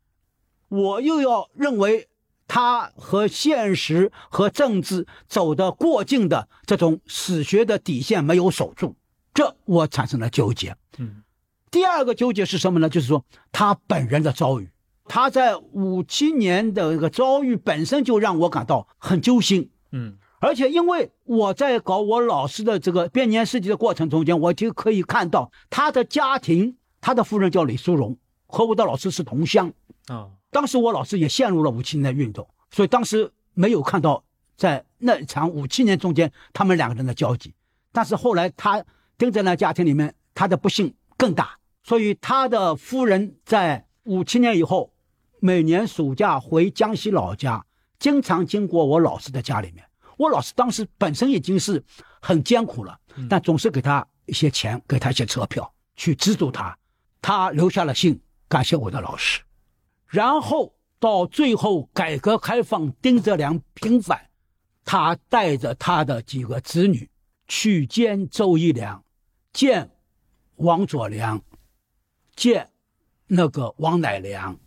[0.69, 2.09] 我又要认为
[2.47, 8.95] 他和现实和政治走得过近的这种史学的底线没有守住，
[9.33, 10.77] 这我产生了纠结。
[10.99, 11.23] 嗯
[11.71, 12.89] 第二个纠结是什么呢？
[12.89, 14.69] 就是说他本人的遭遇，
[15.07, 19.71] 他在五七年的这个遭遇本身就让我感到很揪心。
[19.93, 29.73] 嗯而且因为我在搞我老师的这个编年事迹的过程中间，我就可以看到他的家庭，他的夫人叫李淑荣，和我的老师是同乡。
[30.07, 34.25] 啊当时我老师也陷入了五七年的运动，所以当时没有看到
[34.57, 37.55] 在那场五七年中间他们两个人的交集。
[37.93, 38.85] 但是后来他
[39.17, 44.93] 丁在那家庭里面他的不幸更大，所以他的夫人在五七年以后，
[45.39, 47.65] 每年暑假回江西老家，
[48.01, 49.85] 经常经过我老师的家里面。
[50.17, 51.81] 我老师当时本身已经是
[52.21, 52.99] 很艰苦了，
[53.29, 56.77] 但总是给他一些钱，给他一些车票去资助他。
[57.23, 59.43] 他留下了信，感谢我的老师。
[60.07, 64.29] 然后到最后，改革开放，丁泽良平反，
[64.85, 67.09] 他带着他的几个子女
[67.47, 69.05] 去见周一良，
[69.53, 69.91] 见
[70.57, 71.43] 王佐良，
[72.35, 72.71] 见
[73.27, 74.59] 那个王乃良，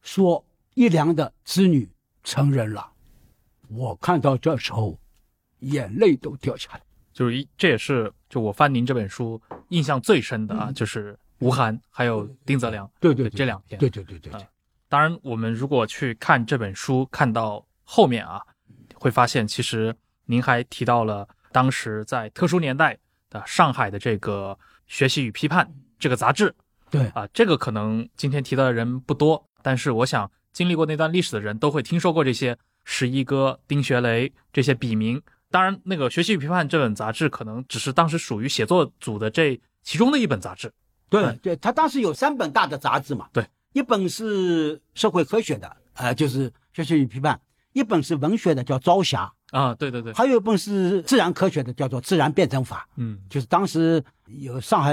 [0.00, 1.90] 说一良的子女
[2.24, 2.92] 成人了。
[3.68, 4.98] 我看到这时候，
[5.60, 6.82] 眼泪都掉下来。
[7.12, 13.78] 就是一，这也是就我翻您这本书印象最深的啊，就是吴晗还有丁泽良对对对这两篇。
[13.78, 14.32] 对对对对
[14.88, 18.40] 当然，我们如果去看这本书，看到后面啊，
[18.94, 19.94] 会发现其实
[20.26, 25.64] 您还提到了当时在特殊年代的上海的这个《学习与批判》
[25.98, 26.52] 这个杂志
[26.90, 35.22] 对啊，这个可能今天提到的人不多，但是我想经历过那段历史的人都会听说过这些十一哥、丁学雷这些笔名。
[35.52, 40.72] 当然，那个《学习与批判》这本杂志可能只是当时属于写作组的这其中的一本杂志。
[41.10, 41.36] 对。
[41.42, 43.44] 对，他当时有三本大的杂志嘛，对，
[43.74, 47.34] 一本是社会科学的，呃，就是《学习与批判》；
[47.72, 52.86] 一本是文学的，叫《朝霞啊，对对对》，，还有一本是自然科学的，叫做《自然辩证法》。
[52.96, 53.18] 嗯。
[53.28, 54.92] 就是当时有上海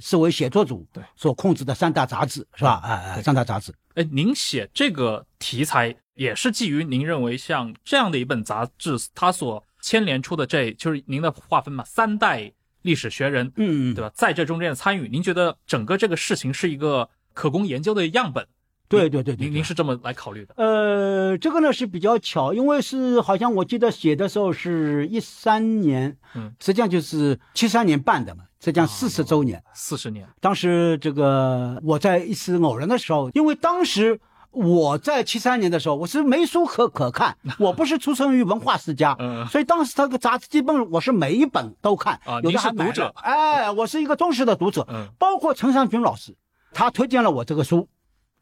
[0.00, 1.02] 市委写作组对。
[1.16, 2.80] 所控制的三大杂志，是吧？
[2.84, 3.74] 哎哎，三大杂志。
[3.94, 12.52] 哎，您写这个题材也是基于您认为像这样的一本杂志，它所牵连出的这就是您的划分嘛，三代
[12.86, 14.10] 历史学人，嗯，对吧？
[14.14, 18.46] 在这中间的参与，您觉得整个这个事情是一个可供研究的样本？
[18.88, 19.46] 对对对对。
[19.46, 20.54] 您您是这么来考虑的？
[20.56, 29.60] 呃，这个呢是比较巧，因为是好像我记得写的时候是一三年，嗯，实际上就是七三年办的嘛，实际上四十周年。
[29.74, 34.20] 四十年，当时这个我在一次偶然的时候，因为当时
[34.56, 39.46] 我在七三年的时候，我是没书可可看， 我不是出生于文化世家，嗯。
[39.48, 43.04] 所以当时这个杂志基本我是每一本都看，啊有的还买是读者。
[43.04, 45.08] 了哎，我是一个忠实的读者，嗯。
[45.18, 46.34] 包括陈尚君老师，
[46.72, 47.86] 他推荐了我这个书，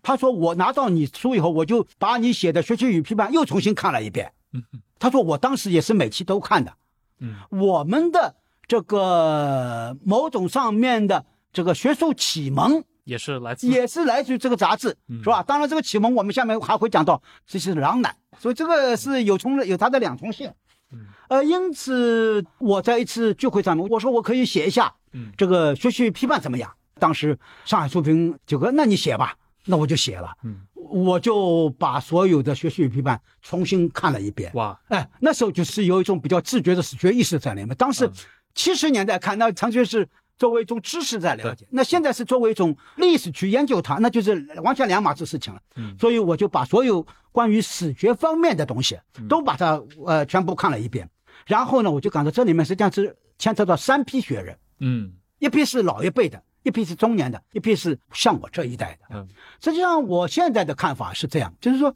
[0.04, 4.32] 他说我拿到你书以后，我就把你写的《学习与批判》又重新看了一遍。
[4.52, 4.62] 嗯。
[5.00, 6.72] 他说我当时也是每期都看的。
[7.18, 7.34] 嗯。
[7.50, 8.36] 我们的
[8.68, 15.42] 这个某种上面的这个学术启蒙，也是来自也是来自于这个杂志，嗯是吧？
[15.42, 20.50] 当然，这个启蒙我们下面还会讲到，这是狼奶，所以这个是有重有它的两重性。
[20.92, 26.70] 嗯呃，因此我在一次聚会上面，我说我可以写一下嗯这个学习批判怎么样？
[26.98, 29.36] 当时上海书评九哥，那你写吧，
[29.66, 34.52] 那我就写了，嗯我就把所有的学习批判重新看了一遍。
[34.54, 37.74] 哇哎，那时候就是有一种比较自觉的史学意识在里面。
[37.76, 38.12] 当时嗯
[38.54, 40.06] 七十年代看，那曾经是
[40.36, 45.60] 作为一种知识在了解；那现在是作为一种历史去研究它，那就是完全两码子事情了。
[45.76, 45.96] 嗯。
[45.98, 49.28] 所以我就把所有关于史学方面的东西嗯。
[49.28, 51.08] 都把它呃全部看了一遍。
[51.46, 55.12] 然后呢，我就感到这里面实际上是牵扯到三批学人，嗯。
[55.38, 59.16] 一批是老一辈的，一批是中年的，一批是像我这一代的。
[59.16, 59.28] 嗯。
[59.60, 61.94] 实际上，我现在的看法是这样，就是说，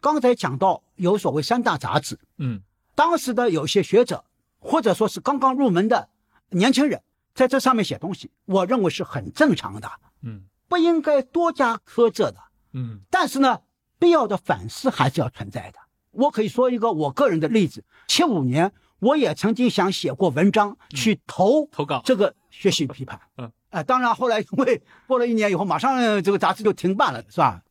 [0.00, 2.60] 刚才讲到有所谓三大杂志，嗯。
[2.94, 4.24] 当时的有些学者，
[4.58, 6.08] 或者说是刚刚入门的
[6.50, 7.00] 年轻人，
[7.38, 9.88] 在这上面写东西，我认为是很正常的，
[10.22, 12.38] 嗯不应该多加苛责的。
[12.72, 13.60] 嗯但是呢，
[13.96, 15.78] 必要的反思还是要存在的。
[16.10, 23.20] 我可以说一个我个人的例子：七五年，我也曾经想写过文章去投投稿这个学习批判。
[23.36, 27.62] 嗯，啊、当然后来因为过了一年以后，马上呃这个杂志就停办了，是吧？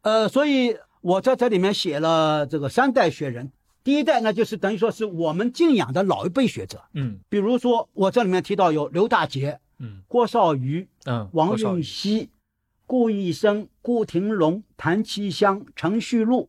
[0.00, 3.52] 呃，所以我在这里面写了这个三代学人。
[3.84, 7.20] 第一代呢，就是等于说是我们敬仰的老一辈学者，嗯。
[7.28, 10.02] 比如说我这里面提到有刘大杰、嗯。
[10.08, 12.30] 郭少瑜、嗯王多少运熙、
[12.86, 16.48] 顾益生、顾廷龙、谭其香、程旭路，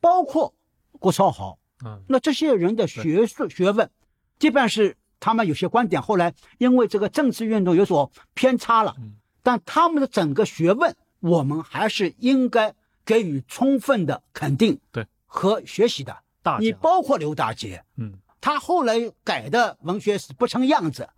[0.00, 0.54] 包括
[1.00, 2.00] 郭超豪，嗯。
[2.08, 3.90] 那这些人的学术学问，
[4.38, 12.72] 即便是他们有些观点后来因为这个政治运动有所偏差了嗯，但他们的整个学问，我们还是应该
[13.04, 15.04] 给予充分的肯定对。
[15.24, 16.16] 和学习的。
[16.60, 18.94] 你包括刘大杰，嗯他后来
[19.24, 21.08] 改的文学史不成样子，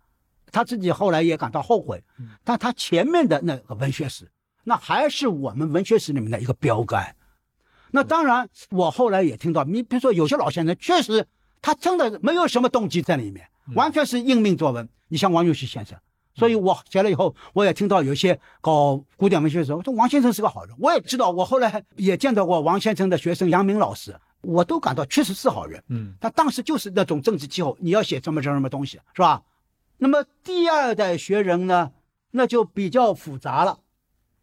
[0.51, 2.29] 他自己后来也感到后悔嗯。
[2.43, 4.27] 但他前面的那个文学史，
[4.63, 7.15] 那还是我们文学史里面的一个标杆。
[7.91, 11.25] 那当然，我后来也听到，你比如说有些老先生确实
[11.61, 14.87] 他真的没有什么动机在里面，完全是应命作文。
[15.07, 15.97] 你像王永熙先生，
[16.35, 20.75] 所以我写了以后，我也听到有些搞古典文学的时候，我说王先生是个好人。
[20.79, 25.83] 我也知道，我后来也见到过王先生的学生杨明老师，我都感到确实是好人。
[25.89, 29.41] 嗯他当时就是那种政治气候，你要写什么什么什么东西，是吧？
[29.97, 31.91] 那么第二代学人呢，
[32.31, 33.79] 那就比较复杂了。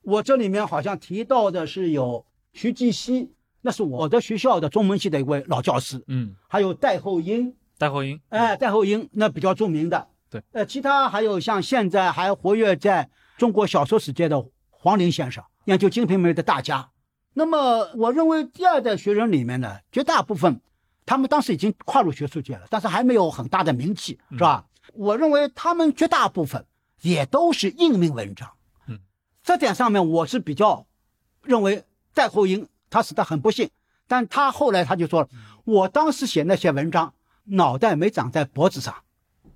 [0.03, 3.33] 我这里面好像提到的是有徐继熙，
[3.63, 10.09] 那是我的学校的中文系的一位老教师，嗯，还有戴厚英，戴厚英哎，戴厚英那比较著名的。
[10.29, 16.91] 对，呃，其他还有像现在还活跃在中国小说史界的黄陵先生，研究《金瓶梅》的大家。
[17.39, 20.59] 那么，我认为第二代学人里面呢，绝大部分
[21.05, 24.65] 他们当时已经跨入学术界了，但是还没有很大的名气，是吧？
[24.95, 26.65] 我认为他们绝大部分
[27.03, 28.51] 也都是应命文章。
[28.89, 28.99] 嗯，
[29.43, 30.87] 这点上面我是比较
[31.43, 31.85] 认为
[32.15, 33.69] 戴厚英他死得很不幸，
[34.09, 35.29] 但他后来他就说了，
[35.65, 37.13] 我当时写那些文章，
[37.45, 38.95] 脑袋没长在脖子上。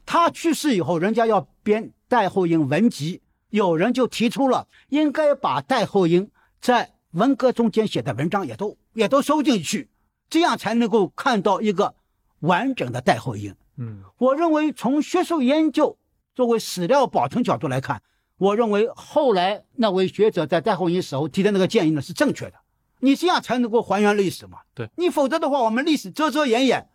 [0.05, 9.89] 他去世以后，人家要编戴厚英文集，有人就提出了应该把戴厚英在文革中间写的文章也都也都收进去，
[10.29, 11.95] 这样才能够看到一个
[12.41, 13.55] 完整的戴厚英。
[13.77, 15.97] 嗯我认为从学术研究
[16.35, 18.03] 作为史料保存角度来看，
[18.37, 22.55] 我认为后来那位学者在戴厚英时候提的那个建议呢是正确的。
[23.01, 24.59] 你这样才能够还原历史嘛？
[24.75, 26.89] 对你否则的话，我们历史遮遮掩掩，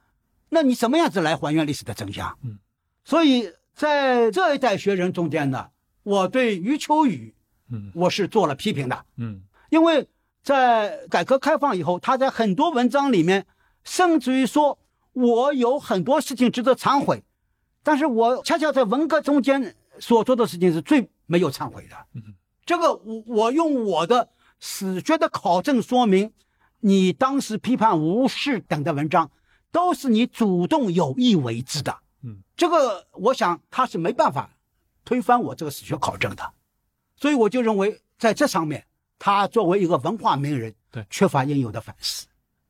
[0.49, 2.38] 那你什么样子来还原历史的真相？
[2.43, 2.59] 嗯，
[3.03, 5.70] 所以在这一代学人中间呢，
[6.03, 7.34] 我对余秋雨
[7.70, 9.05] 嗯我是做了批评的。
[9.18, 9.41] 嗯
[9.76, 10.08] 因为
[10.42, 13.46] 在改革开放以后，他在很多文章里面，
[13.84, 14.80] 甚至于说
[15.12, 17.22] 我有很多事情值得忏悔，
[17.84, 21.96] 但是我恰恰在文革中间所做的事情是最没有忏悔的。
[22.14, 22.24] 嗯
[22.66, 24.30] 这个我我用我的
[24.62, 26.32] 史学的考证说明，
[26.80, 29.30] 你当时批判吴氏等的文章，
[29.74, 31.98] 都是你主动有意为之的。
[32.24, 34.50] 嗯，这个我想他是没办法
[35.04, 36.54] 推翻我这个史学考证的，
[37.18, 42.28] 所以我就认为在这上面，他作为一个文化名人，对缺乏应有的反思。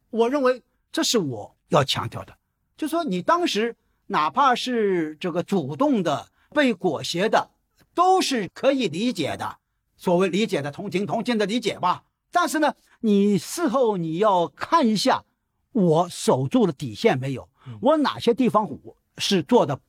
[0.09, 2.37] 我认为这是我要强调的，
[2.77, 3.75] 就说你当时
[4.07, 7.49] 哪怕是这个主动的被裹挟的，
[7.93, 9.57] 都是可以理解的，
[9.97, 12.03] 所谓理解的同情同情的理解吧。
[12.31, 15.23] 但是呢，你事后你要看一下，
[15.71, 17.49] 我守住了底线没有？
[17.81, 19.79] 我哪些地方我是做的，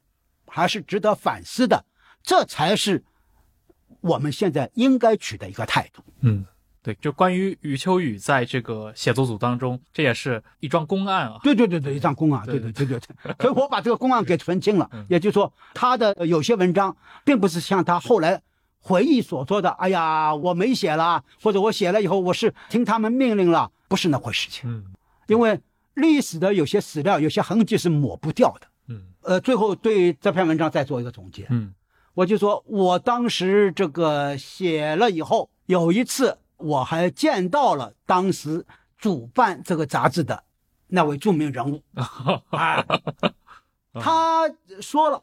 [0.47, 1.85] 还是值得反思的？
[2.23, 3.05] 这才是
[4.07, 6.03] 我们现在应该取的一个态度。
[6.21, 6.45] 嗯。
[6.83, 11.37] 对，就关于余秋雨在这个写作组当中，这也是一桩公案啊。
[11.43, 13.35] 对对对对，一桩公案，对对对对对对。
[13.43, 18.41] 所以我把这个公案给澄清了嗯，也就是说，他的有些文章并不是像他后来
[18.79, 24.71] 回忆所说的，哎呀，我没写了，或者我写了以后我是听他们命令了，不是那回事情。
[24.71, 24.85] 嗯
[25.27, 25.59] 因为
[25.95, 28.69] 历史的有些史料、有些痕迹是抹不掉的。
[28.87, 31.49] 嗯呃，最后对这篇文章再做一个总结。
[31.51, 31.75] 嗯
[32.17, 38.65] 我就说我当时这个写了以后，有一次我还见到了当时
[38.97, 40.45] 主办这个杂志的
[40.87, 41.83] 那位著名人物
[42.49, 42.83] 啊，
[44.01, 44.51] 他
[44.81, 45.23] 说了，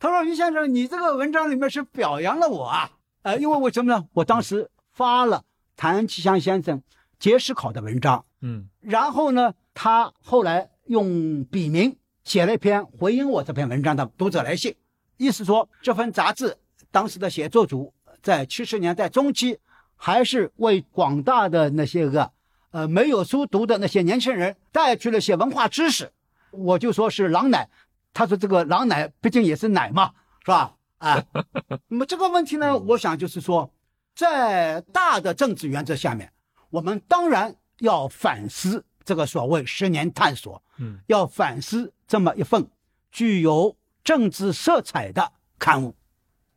[0.00, 2.90] 他说于先生，你这个文章里面是表扬了我啊，
[3.22, 4.08] 呃，因为为什么呢？
[4.14, 5.44] 我当时发了
[5.76, 6.82] 谭其祥先生
[7.20, 14.74] 结史考的文章，嗯然后呢，他后来用笔名写了一篇回应我这篇文章的读者来信，
[15.22, 16.56] 意思说这份杂志
[16.90, 19.56] 当时的写作组在七十年代中期，
[19.94, 22.28] 还是为广大的那些个
[22.72, 26.10] 呃没有书读的那些年轻人带去了些文化知识。
[26.50, 27.68] 我就说是狼奶，
[28.12, 30.74] 他说这个狼奶毕竟也是奶嘛，是吧？
[30.98, 31.24] 啊，
[31.86, 33.72] 那么这个问题呢，我想就是说，
[34.14, 36.32] 在大的政治原则下面，
[36.70, 42.68] 我们当然要反思这个所谓十年探索，嗯要反思这么一份
[43.10, 45.94] 具有政治色彩的刊物。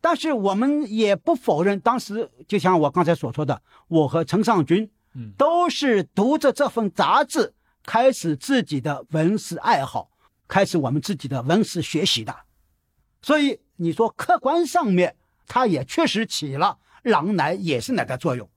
[0.01, 10.11] 但是我们也不否认，当时就像我刚才所说的，我和陈尚君嗯都是读着这份杂志，开始自己的文史爱好，
[10.47, 12.35] 开始我们自己的文史学习的。
[13.21, 15.15] 所以你说客观上面，
[15.47, 18.47] 它也确实起了狼奶也是奶的作用，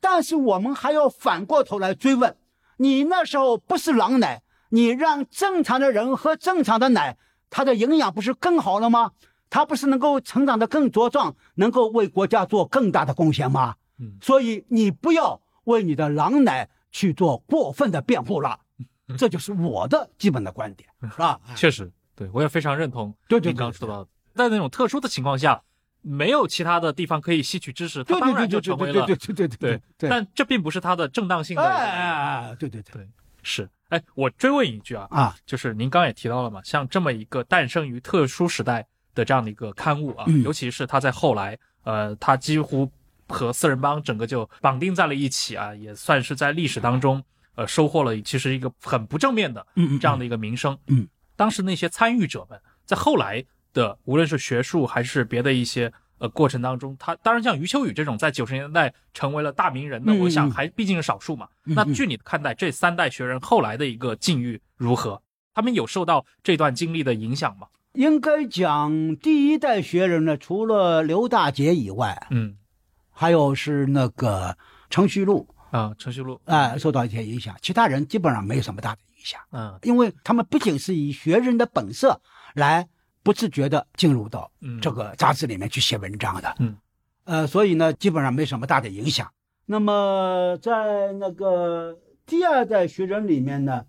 [0.00, 2.34] 但是我们还要反过头来追问：
[2.78, 7.18] 你那时候不是狼奶，你让正常的人喝正常的奶，
[7.50, 9.12] 它的营养不是更好了吗？
[9.50, 13.76] 它不是能够成长得更茁壮，能够为国家做更大的贡献吗？
[13.98, 14.18] 嗯。
[14.20, 18.60] 所以你不要为你的狼奶去做过分的辩护了，
[19.16, 21.40] 这就是我的基本的观点， 是吧？
[21.56, 25.62] 确实，对我也非常认同对对对刚刚说到，在那种特殊的情况下，
[26.02, 32.10] 没有其他的地方可以吸取知识，它对当然就成为了对对对对对对对，但这并不是它的正当性的哎哎
[32.50, 32.92] 哎，对对对。
[33.02, 33.08] 对
[33.48, 33.68] 是。
[33.88, 42.92] 哎，我追问一句啊，啊，就是您刚刚也提到了嘛，像这么一个诞生于特殊时代的这样的一个刊物啊，嗯尤其是它在后来，呃，它几乎
[43.26, 47.24] 和四人帮整个就绑定在了一起啊，也算是在历史当中，
[47.54, 49.66] 呃，收获了其实一个很不正面的
[49.98, 50.78] 这样的一个名声。
[50.88, 53.42] 嗯，当时那些参与者们在后来
[53.72, 61.48] 的无论是学术还是别的一些呃过程当中，他当然像余秋雨这种在九十年代成为了大名人的，我想还毕竟是少数嘛。
[61.64, 65.20] 那据你看待，这三代学人后来的一个境遇如何？
[65.54, 67.66] 他们有受到这段经历的影响吗？
[67.94, 72.56] 应该讲第一代学人呢，除了刘大杰以外，嗯
[73.10, 74.56] 还有是那个
[74.88, 82.20] 程旭路，啊，程旭路，哎、受到一些影响，其他人基本上没有什么大的影响，嗯因为他们不仅是以学人的本色
[82.54, 82.86] 来
[83.22, 86.76] 不自觉的进入到嗯，这个杂志里面去写文章的，嗯，
[87.24, 89.30] 呃，所以呢，基本上没什么大的影响。
[89.66, 93.84] 那么在那个第二代学人里面呢，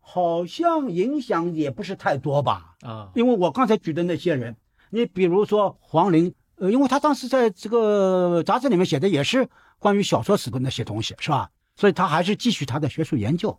[0.00, 4.56] 好像影响也不是太多吧，啊，因为我刚才举的那些人，
[4.90, 11.50] 你比如说黄龄，呃，因为他当时在这个杂志里面写的也是关于小说史的那些东西，是吧？
[11.76, 13.56] 所以他还是继续他的学术研究。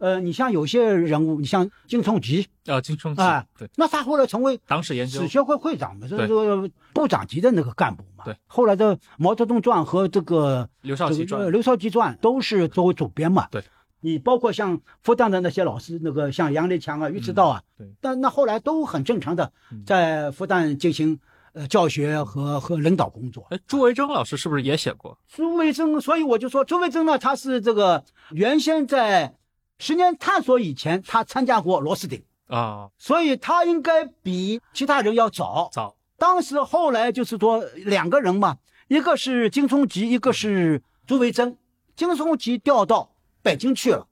[0.00, 8.24] 呃，你像有些人物，你像金冲吉，啊，金冲吉哎，对，那他后来成为党史研究史，学会会长嘛，这对这个部长级的那个干部嘛。
[8.24, 13.46] 对，后来的《毛泽东传》和这个刘少奇传这个，刘少奇传都是作为主编嘛。
[13.50, 13.62] 对，
[14.00, 21.20] 你包括像复旦的那些老师，那个像杨立强啊、于迟道啊，嗯对，但那后来都很正常的嗯在复旦进行
[21.52, 23.46] 呃教学和和领导工作。
[23.50, 25.18] 哎，朱维铮老师是不是也写过？
[25.28, 29.34] 朱维铮，所以我就说朱维铮呢，他是这个原先在
[29.80, 35.70] 十年探索以前，他参加过螺丝钉，啊，所以他应该比其他人要早。
[35.72, 38.58] 早，当时后来就是说两个人嘛，
[38.88, 41.56] 一个是金松吉，一个是朱维铮。
[41.96, 43.10] 金松吉调到
[43.42, 44.06] 北京去了，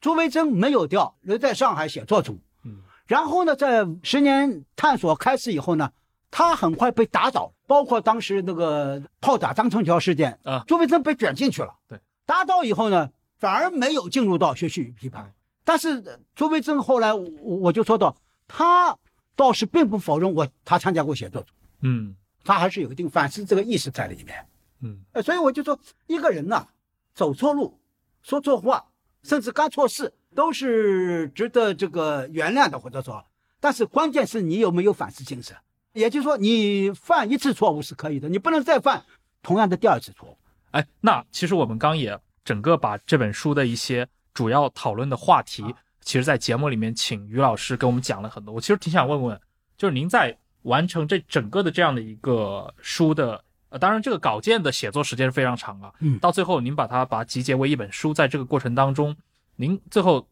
[0.00, 2.38] 朱维铮没有调，留在上海写作组。
[2.64, 5.90] 嗯，然后呢，在十年探索开始以后呢，
[6.30, 11.74] 他很快被打倒，包括当时那个炮打张春桥事件啊朱维铮被卷进去了。
[11.86, 13.10] 对，打倒以后呢，
[13.40, 15.34] 反而没有进入到学习与批判。
[15.64, 18.14] 但是呃朱维正后来我我就说到，
[18.46, 18.96] 他
[19.34, 21.52] 倒是并不否认我他参加过写作组。
[21.82, 22.14] 嗯
[22.44, 24.46] 他还是有一定反思这个意识在里面。
[24.82, 26.66] 嗯呃，所以我就说，一个人呐、
[27.14, 27.78] 走错路、
[28.22, 28.84] 说错话，
[29.22, 33.22] 甚至干错事，都是值得这个原谅的，或者说，
[33.60, 35.54] 但是关键是你有没有反思精神。
[35.92, 39.04] 也就是说，你犯一次错误是可以的，你不能再犯
[39.42, 40.36] 同样的第二次错误。
[40.70, 45.64] 哎，那其实我们刚也整个把这本书的一些主要讨论的话题，
[46.00, 48.54] 其实在节目里面请于老师给我们讲了很多。
[48.54, 49.40] 我其实挺想问问，
[49.76, 56.18] 就是您在完成这整个的这样的一个书的，呃，当然这个稿件的写作时间是非常长啊，嗯。
[56.18, 59.16] 到最后您把它把它集结为一本书，在这个过程当中，
[59.56, 60.26] 您最后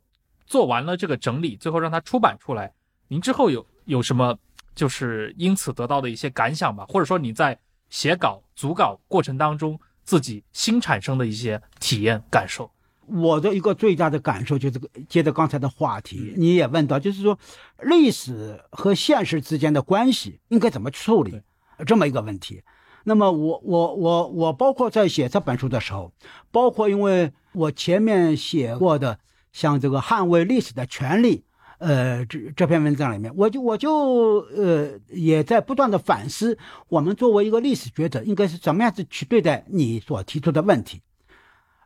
[0.46, 2.72] 做完了这个整理，最后让它出版出来，
[3.08, 4.38] 您之后有有什么
[4.74, 7.58] 就是因此得到的一些感想吧，或者说你在
[7.90, 9.78] 写稿、组稿过程当中
[10.08, 12.70] 自己新产生的一些体验感受？
[13.04, 17.38] 我的一个最大的感受就是，接着刚才的话题，你也问到，就是说
[17.82, 21.42] 历史和现实之间的关系应该怎么处理，
[21.86, 22.62] 这么一个问题。
[23.04, 26.10] 那么我我我我包括在写这本书的时候，
[26.50, 29.18] 包括因为我前面写过的
[29.52, 31.44] 像这个捍卫历史的权利，
[31.78, 41.00] 呃，这这篇文章里面，我就我就呃也在不断的反思，我们作为一个历史学者，应该是怎么样子去对待你所提出的问题。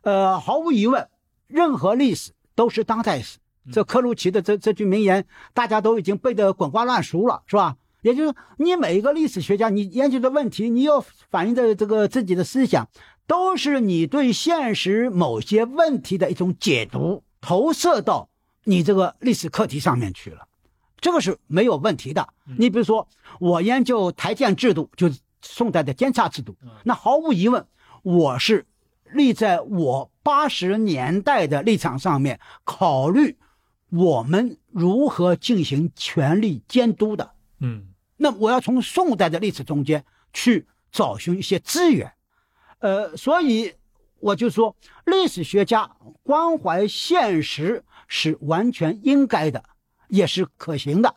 [0.01, 1.07] 呃，毫无疑问，
[1.47, 3.37] 任何历史都是当代史。
[3.71, 7.77] 这克鲁奇的这这句名言，大家都已经背得滚瓜烂熟了，是吧？
[8.01, 10.99] 也就是你每一个历史学家，你研究的问题，你要
[11.29, 12.89] 反映的这个自己的思想，
[13.25, 18.27] 都是你对现实某些问题的一种解读，投射到
[18.63, 20.47] 你这个历史课题上面去了，
[20.99, 22.27] 这个是没有问题的。
[22.57, 23.07] 你比如说，
[23.39, 27.65] 我研究台谏制度，就是宋代的监察制度，那毫无疑问，
[28.01, 28.65] 我是
[29.11, 33.37] 立在我八十年代的立场上面考虑
[33.89, 37.31] 我们如何进行权力监督的。
[37.59, 42.13] 嗯那我要从宋代的历史中间去找寻一些资源，
[42.79, 43.73] 呃，所以
[44.19, 44.73] 我就说，
[45.05, 45.91] 历史学家
[46.21, 49.63] 关怀现实是完全应该的，
[50.07, 51.15] 也是可行的，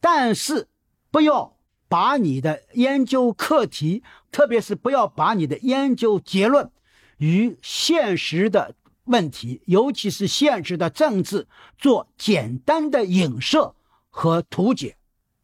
[0.00, 0.68] 但是
[1.10, 1.56] 不要
[1.88, 6.70] 把你的研究课题，特别是不要把你的研究结论
[7.18, 8.74] 与现实的
[9.04, 13.74] 问题，尤其是现实的政治做简单的影射
[14.08, 14.96] 和图解。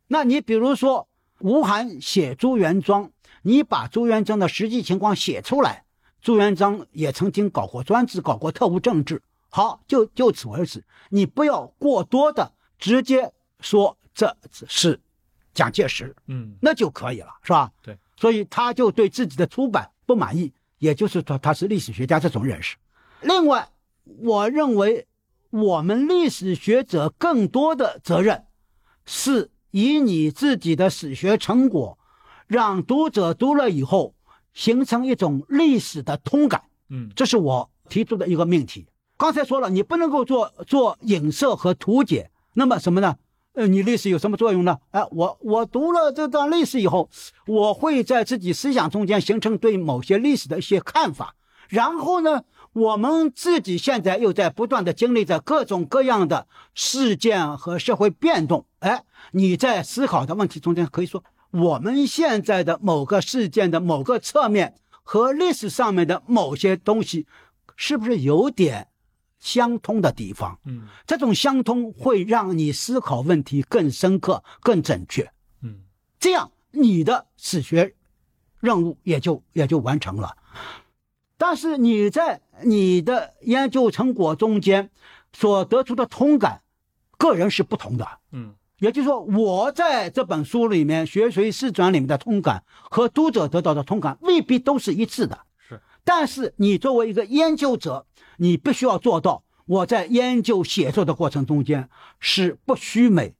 [0.06, 1.08] 那你比如说，
[1.40, 3.10] 吴晗写朱元璋，
[3.42, 5.84] 你把朱元璋的实际情况写出来，
[6.22, 9.20] 朱元璋也曾经搞过专制，搞过特务政治。
[9.56, 14.36] 好，就就此为止，你不要过多的直接说这
[14.68, 15.00] 是
[15.54, 17.72] 蒋介石，嗯那就可以了，是吧？
[17.80, 22.76] 对，所以他就对自己的出版不满意，也就是说他是历史学家这种认识。
[23.22, 23.70] 另外，
[24.04, 25.06] 我认为
[25.48, 28.44] 我们历史学者更多的责任
[29.06, 31.98] 是以你自己的史学成果，
[32.46, 34.14] 让读者读了以后
[34.52, 36.62] 形成一种历史的通感。
[36.90, 38.86] 嗯这是我提出的一个命题。
[39.18, 43.16] 刚才说了，你不能够做做影射和图解，那么什么呢？
[43.54, 44.78] 呃，你历史有什么作用呢？
[44.90, 47.08] 哎，我我读了这段历史以后，
[47.46, 51.34] 我会在自己思想中间形成对某些历史的一些看法，
[51.70, 52.42] 然后呢，
[52.74, 58.66] 我们自己现在又在不断的经历着各种各样的事件和社会变动。
[58.80, 59.02] 哎，
[59.32, 67.26] 你在思考的问题中间可以说，我们现在的某个事件的某个侧面和历史上面的某些东西，
[67.74, 68.88] 是不是有点
[69.46, 70.58] 相通的地方？
[70.64, 75.30] 嗯这种相通会让你思考问题更深刻、更准确，
[75.62, 75.82] 嗯
[76.18, 77.94] 这样你的史学
[78.58, 80.36] 任务也就也就完成了。
[81.38, 84.90] 但是你在你的研究成果中间
[85.32, 86.62] 所得出的通感，
[87.16, 88.04] 个人是不同的。
[88.32, 95.38] 嗯也就是说，我在这本书里面《学随试转》里面的通感和读者得到的通感未必都是一致的。
[96.06, 98.06] 是，但是你作为一个研究者，
[98.36, 103.34] 你必须要做到，我在研究写作的过程中间是不虚美、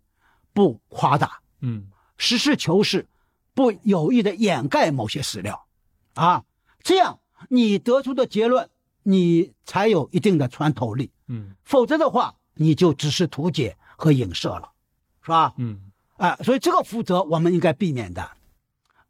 [0.53, 1.87] 不夸大、嗯
[2.19, 3.07] 实事求是，
[3.55, 5.67] 不有意的掩盖某些史料，
[6.15, 6.45] 啊，
[6.83, 8.69] 这样你得出的结论，
[9.03, 11.11] 你才有一定的穿透力。
[11.29, 14.71] 嗯否则的话，你就只是图解和影射了，
[15.23, 15.55] 是吧？
[15.59, 18.31] 嗯啊、所以这个负责我们应该避免的。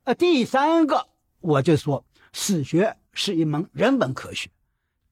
[0.03, 1.07] 呃，第三个，
[1.41, 4.51] 我就说，史学是一门人文科学，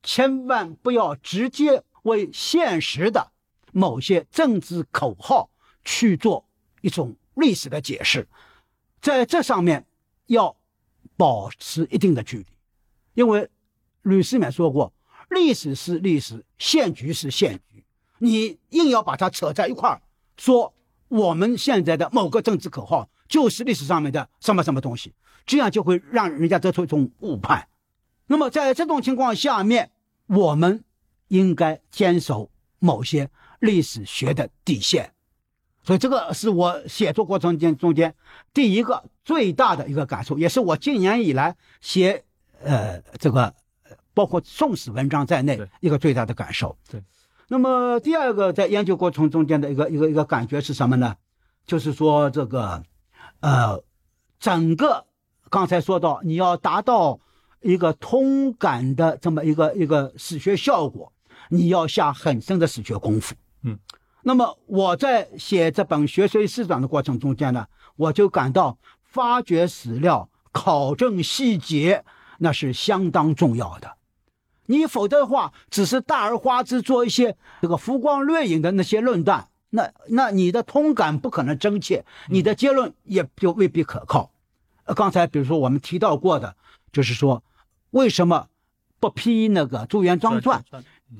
[0.02, 3.32] 千万不要直接为现实的
[3.72, 5.48] 某些政治口号
[5.84, 6.46] 去做
[6.82, 8.28] 一种历史的解释，
[9.00, 9.86] 在这上面
[10.26, 10.54] 要
[11.16, 12.46] 保持一定的距离，
[13.14, 13.48] 因为
[14.02, 14.92] 吕思勉说过，
[15.30, 17.82] 历史是历史，现局是现局，
[18.18, 20.02] 你硬要把它扯在一块儿，
[20.36, 20.74] 说
[21.08, 25.14] 我们现在的某个政治口号就是历史上面的什么什么东西，
[25.46, 27.66] 这样就会让人家得出一种误判。
[28.26, 29.90] 那么在这种情况下面，
[30.26, 30.84] 我们
[31.28, 33.30] 应该坚守某些
[33.60, 35.12] 历史学的底线。
[35.82, 38.14] 所以这个是我写作过程间中间
[38.54, 42.24] 第一个最大的一个感受，也是我近年以来写
[42.62, 43.54] 呃这个
[44.14, 46.76] 包括宋史文章在内，一个最大的感受。
[46.90, 47.02] 对。
[47.48, 51.16] 那么第二个在研究过程中间的一个一个一个感觉是什么呢？
[51.66, 52.82] 就是说这个，
[53.40, 53.82] 呃，
[54.38, 55.04] 整个
[55.50, 57.20] 刚才说到你要达到
[57.64, 61.12] 一个通感的这么一个一个史学效果，
[61.48, 63.34] 你要下很深的史学功夫。
[63.62, 63.78] 嗯。
[64.22, 67.66] 那么我在写这本《学虽思传》的过程中间呢，
[67.96, 72.04] 我就感到发掘史料、考证细节，
[72.38, 73.96] 那是相当重要的。
[74.66, 84.30] 你否则的话，只是大而化之做一些这个浮光掠影的那些论断，那那你的通感不可能真切，你的结论也就未必可靠。
[84.84, 86.56] 呃，刚才比如说我们提到过的，
[86.90, 87.42] 就是说
[87.94, 88.48] 为什么
[88.98, 90.64] 不批那个朱元璋传，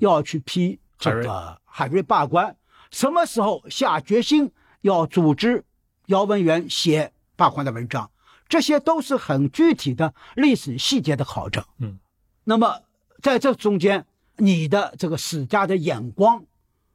[0.00, 2.56] 要去批这个海瑞罢官？
[2.90, 5.64] 什么时候下决心要组织
[6.06, 8.10] 姚文元写罢官的文章？
[8.48, 11.64] 这些都是很具体的历史细节的考证。
[11.78, 11.98] 嗯，
[12.42, 12.80] 那么
[13.22, 14.04] 在这中间，
[14.36, 16.44] 你的这个史家的眼光、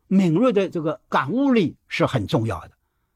[0.08, 2.72] 敏锐的这个感悟力是很重要的。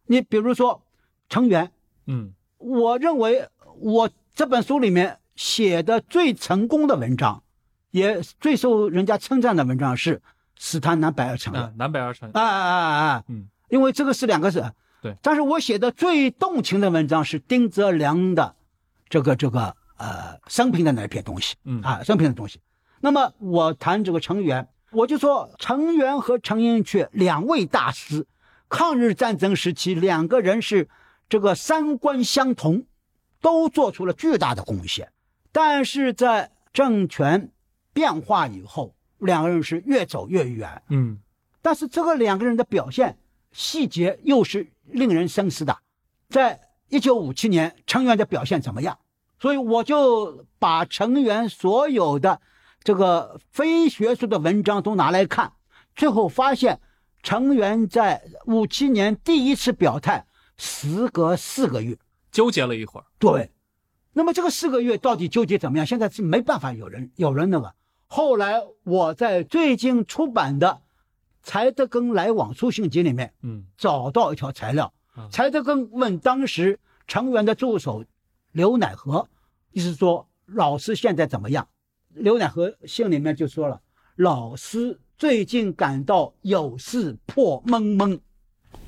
[0.06, 0.82] 你比如说
[1.28, 1.72] 程元，
[2.06, 3.50] 嗯，我认为
[3.80, 7.44] 我这本书里面写的最成功的文章，
[7.92, 10.22] 也最受人家称赞的文章是。
[10.56, 13.24] 史谈南北二城啊，南北二城，啊啊啊啊！
[13.28, 15.18] 嗯，因为这个是两个字，对。
[15.22, 18.56] 但是我写的最动情的文章是丁泽良的
[19.10, 22.62] 这个这个呃生平的那一篇东西，嗯啊生平的东西。
[23.02, 28.26] 那么我谈这个成员，我就说成员和程寅恪两位大师，
[28.70, 30.88] 抗日战争时期两个人是
[31.28, 32.86] 这个三观相同，
[33.42, 35.12] 都做出了巨大的贡献，
[35.54, 37.50] 但是在政权
[37.94, 38.94] 变化以后。
[39.20, 41.18] 两个人是越走越远，嗯，
[41.62, 43.18] 但是这个两个人的表现
[43.54, 45.78] 细节又是令人深思的。
[46.28, 46.60] 在
[46.90, 49.00] 一九五七年，成员的表现怎么样？
[49.40, 52.42] 所以我就把成员所有的
[52.84, 55.54] 这个非学术的文章都拿来看，
[55.96, 56.82] 最后发现
[57.22, 60.26] 成员在五七年第一次表态，
[60.58, 61.98] 时隔四个月，
[62.30, 63.06] 纠结了一会儿。
[63.18, 63.53] 对，
[64.14, 65.86] 那么这个四个月到底纠结怎么样？
[65.86, 67.74] 现在是没办法有人有人那个。
[68.08, 70.68] 后来我在最近出版的
[71.44, 74.94] 《柴德根来往书信集》里面，嗯，找到一条材料。
[75.32, 78.06] 柴德根问当时成员的助手
[78.52, 79.28] 刘乃和，
[79.72, 81.68] 意思说老师现在怎么样？
[82.10, 83.82] 刘乃和信里面就说了，
[84.16, 88.20] 老师最近感到有事破蒙蒙。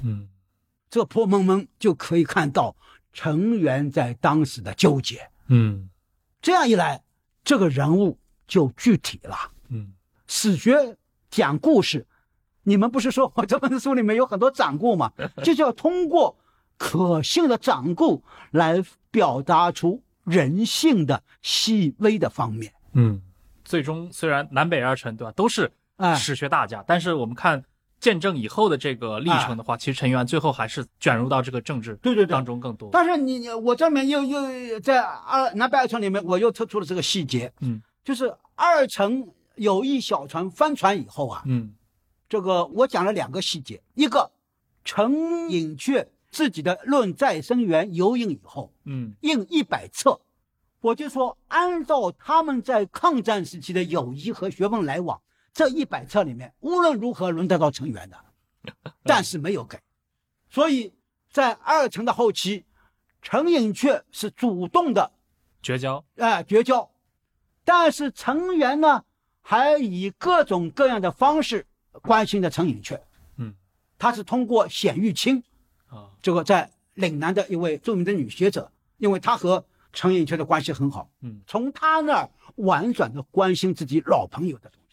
[0.04, 0.30] 嗯，
[0.90, 2.76] 这破蒙蒙就可以看到
[3.16, 5.28] 成员在当时的纠结。
[5.48, 5.90] 嗯，
[6.40, 7.02] 这样一来，
[7.44, 8.20] 这个人物。
[8.48, 9.36] 就具体了，
[9.70, 9.92] 嗯，
[10.28, 10.96] 史学
[11.32, 12.06] 讲故事，
[12.62, 15.12] 你们不是说我这本书里面有很多掌故吗？
[15.44, 16.38] 就是要通过
[16.78, 22.72] 可信的掌故来表达出人性的细微的方面。
[22.94, 23.20] 嗯，
[23.64, 25.72] 最终虽然南北二城对吧，都是
[26.16, 27.66] 史学大家，但是我们看
[28.06, 32.90] 见证以后的这个历程的话，其实陈元最后还是卷入到这个政治对对当中更多。
[32.92, 37.82] 但是你你我这里面又又在二南北二城里面，我又突出了这个细节，嗯。
[38.04, 41.74] 就是二层有一小船翻船以后啊，嗯，
[42.30, 44.30] 这个我讲了两个细节，一个
[44.84, 50.22] 陈寅恪自己的《论再生缘》油印以后，嗯，印一百册，
[50.82, 55.20] 我就说按照他们在抗战时期的友谊和学问来往，
[55.56, 58.74] 这一百册里面无论如何轮得到程元的，
[59.04, 59.80] 但是没有给，
[60.50, 60.94] 所以
[61.32, 62.66] 在二层的后期，
[63.22, 65.14] 陈寅恪是主动的
[65.64, 66.92] 绝交，哎，绝交。
[67.64, 69.06] 但是程元呢，
[69.42, 71.66] 还以各种各样的方式
[72.02, 73.00] 关心着陈寅恪。
[73.38, 73.56] 嗯，
[73.98, 75.42] 他是通过冼玉清，
[75.88, 84.85] 啊，这个在岭南的一位著名的女学者，因为她和陈寅恪的关系很好，嗯，从他那儿婉转的关心自己老朋友的东西，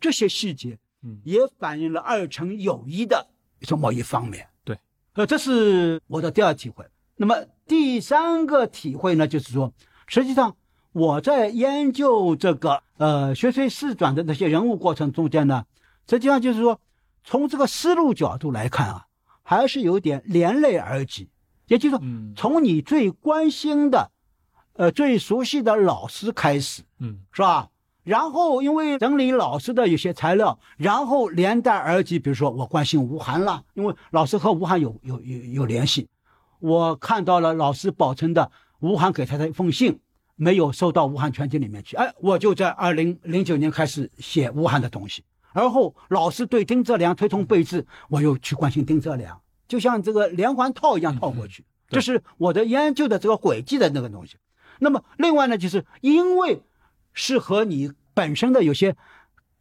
[0.00, 3.28] 这些细节，嗯，也反映了二程友谊的
[3.60, 4.48] 一种某一方面。
[4.64, 4.78] 对，
[5.12, 6.84] 呃，这是我的第二体会。
[7.16, 7.36] 那么
[7.66, 9.72] 第三个体会呢，就是说，
[10.06, 10.56] 实际上。
[10.92, 15.64] 我在研究这个呃学虽四转的那些人物过程中间呢，
[16.08, 16.80] 实际上就是说，
[17.22, 19.06] 从这个思路角度来看啊，
[19.44, 21.28] 还是有点连累而及。
[21.68, 22.02] 也就是说，
[22.34, 24.10] 从你最关心的、
[24.72, 27.68] 呃最熟悉的老师开始，嗯，是吧？
[28.10, 36.08] 然后因为整理老师的有些材料，然后连带而及，比如说我关心吴晗了，因为老师和吴晗有有有有联系，
[36.58, 38.50] 我看到了老师保存的
[38.80, 40.00] 吴晗给他的一封信。
[40.42, 45.22] 没有收到《吴晗全集》里面去，哎，我就在二零零九年开始写吴晗的东西。
[45.52, 49.38] 而后老师对丁泽良推崇备至，我又去关心丁泽良，
[49.68, 51.62] 就像这个连环套一样套过去。
[51.90, 54.38] 这是我的研究的这个轨迹的那个东西。
[54.78, 56.62] 那么另外呢，就是因为
[57.12, 58.98] 是和你本身的有些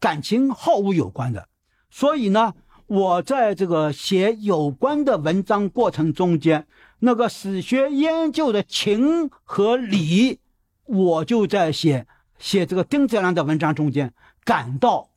[0.01, 1.47] 感情好恶有关的，
[1.89, 2.53] 所以呢，
[2.87, 6.67] 我在这个写有关的文章过程中间，
[6.99, 10.41] 那个史学研究的情和理，
[10.83, 12.05] 我就在写
[12.37, 14.13] 写这个丁泽良的文章中间
[14.43, 15.11] 感到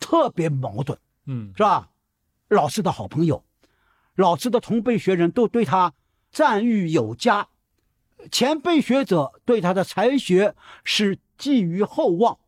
[0.00, 1.90] 特别矛盾，嗯是吧？
[2.48, 3.44] 老师的好朋友，
[4.16, 5.94] 老师的同辈学人都对他
[6.32, 7.46] 赞誉有加，
[8.32, 12.38] 前辈学者对他的才学是寄予厚望，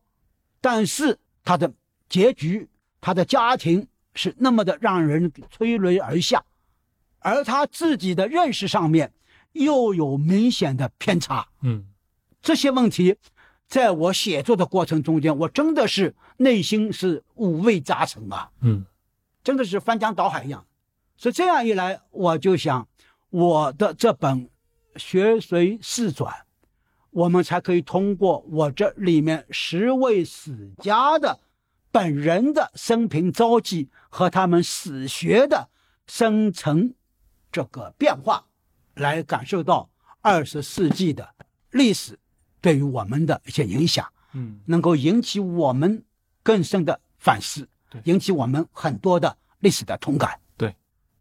[0.61, 1.73] 但是他的
[2.07, 2.69] 结局，
[3.01, 6.43] 他的家庭是那么的让人催泪而下，
[7.19, 9.11] 而他自己的认识上面
[9.53, 11.47] 又有明显的偏差。
[11.61, 11.85] 嗯
[12.41, 13.15] 这些问题，
[13.67, 18.49] 在我写作的过程中间，我真的是内心是五味杂陈啊。
[18.61, 18.85] 嗯
[19.43, 20.65] 真的是翻江倒海一样。
[21.17, 22.87] 所以这样一来，我就想，
[23.29, 24.45] 我的这本
[24.97, 26.33] 《学随世转》，
[27.11, 31.39] 我们才可以通过我这里面十位史家的
[31.91, 35.69] 本人的生平遭际和他们史学的
[36.07, 36.93] 生成
[37.51, 38.45] 这个变化，
[38.95, 39.89] 来感受到
[40.21, 41.35] 二十世纪的
[41.71, 42.17] 历史
[42.59, 44.05] 对于我们的一些影响。
[44.33, 46.05] 嗯能够引起我们
[46.41, 50.39] 更深的反思对，引起我们很多的历史的同感。
[50.55, 50.73] 对，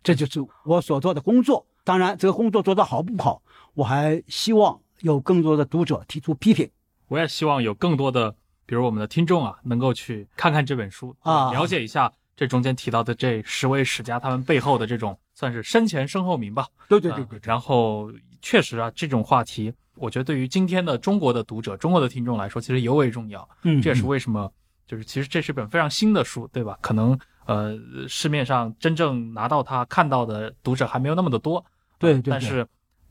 [0.05, 1.67] 这就是我所做的工作。
[1.83, 3.43] 当然，这个工作做得好不好，
[3.75, 6.69] 我还希望有更多的读者提出批评。
[7.09, 8.35] 我也希望有更多的，
[8.67, 16.67] 比如我们的听众啊，能够去看看这本书啊了解一下这中间提到的这十位史家他们背后的这种算是生前身后名吧。
[16.89, 18.11] 对对对然后
[18.41, 23.47] 确实啊，这种话题，我觉得对于今天的中国的读者、中国的听众来说，其实尤为重要。
[23.65, 24.51] 嗯，这也是为什么，
[24.87, 26.79] 就是其实这是本非常新的书，对吧？
[26.81, 27.77] 可能呃
[28.09, 31.65] 市面上真正拿到它看到的读者还没有那么的多。
[31.99, 32.67] 对对对但是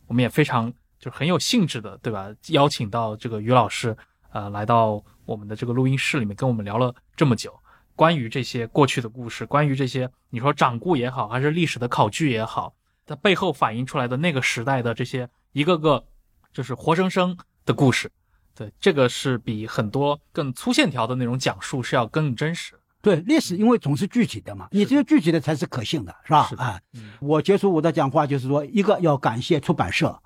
[0.07, 2.30] 我们也非常就是很有兴致的，对吧？
[2.49, 3.95] 邀请到这个于老师，
[4.31, 7.57] 呃，来到我们的这个录音室里面，跟我们聊了这么久，
[7.95, 12.73] 关于这些过去的故事，关于这些你说掌故也好，还是历史的考据也好，
[13.05, 16.03] 它背后反映出来的那个时代的这些一个个
[16.51, 18.11] 就是活生生的故事。
[18.53, 22.73] 对，这个是比很多更粗线条的那种讲述是要更真实。
[23.01, 26.47] 对历史，因为总是具体的嘛，你只有具体的才是可信的，是吧？
[26.49, 30.21] 是啊，嗯我结束我的讲话就是说，一个要感谢出版社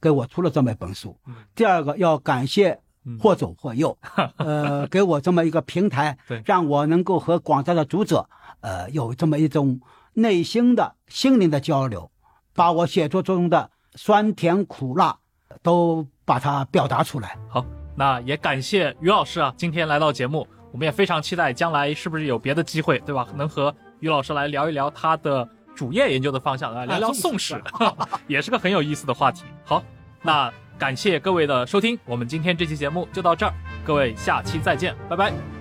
[0.00, 1.34] 给我出了这么一本书，嗯。
[1.54, 3.18] 第二个要感谢嗯。
[3.18, 3.96] 或左或右，
[4.36, 8.28] 呃，给我这么一个平台对，让我能够和广大的读者，
[8.60, 9.80] 呃，有这么一种
[10.14, 12.10] 内心的心灵的交流，
[12.54, 15.18] 把我写作中的酸甜苦辣
[15.62, 17.38] 都把它表达出来。
[17.48, 17.64] 好，
[17.96, 23.26] 那也感谢于老师啊，今天来到节目，我们也非常期待将来是不是有别的机会，对吧？
[23.34, 25.48] 能和于老师来聊一聊他的
[25.78, 27.62] 主业研究的方向来，聊聊宋史，
[28.26, 29.44] 也是个很有意思的话题。
[29.64, 29.80] 好，
[30.22, 35.57] 那感谢各位的收听，我们今天这期节目就到这儿，各位下期再见，拜拜。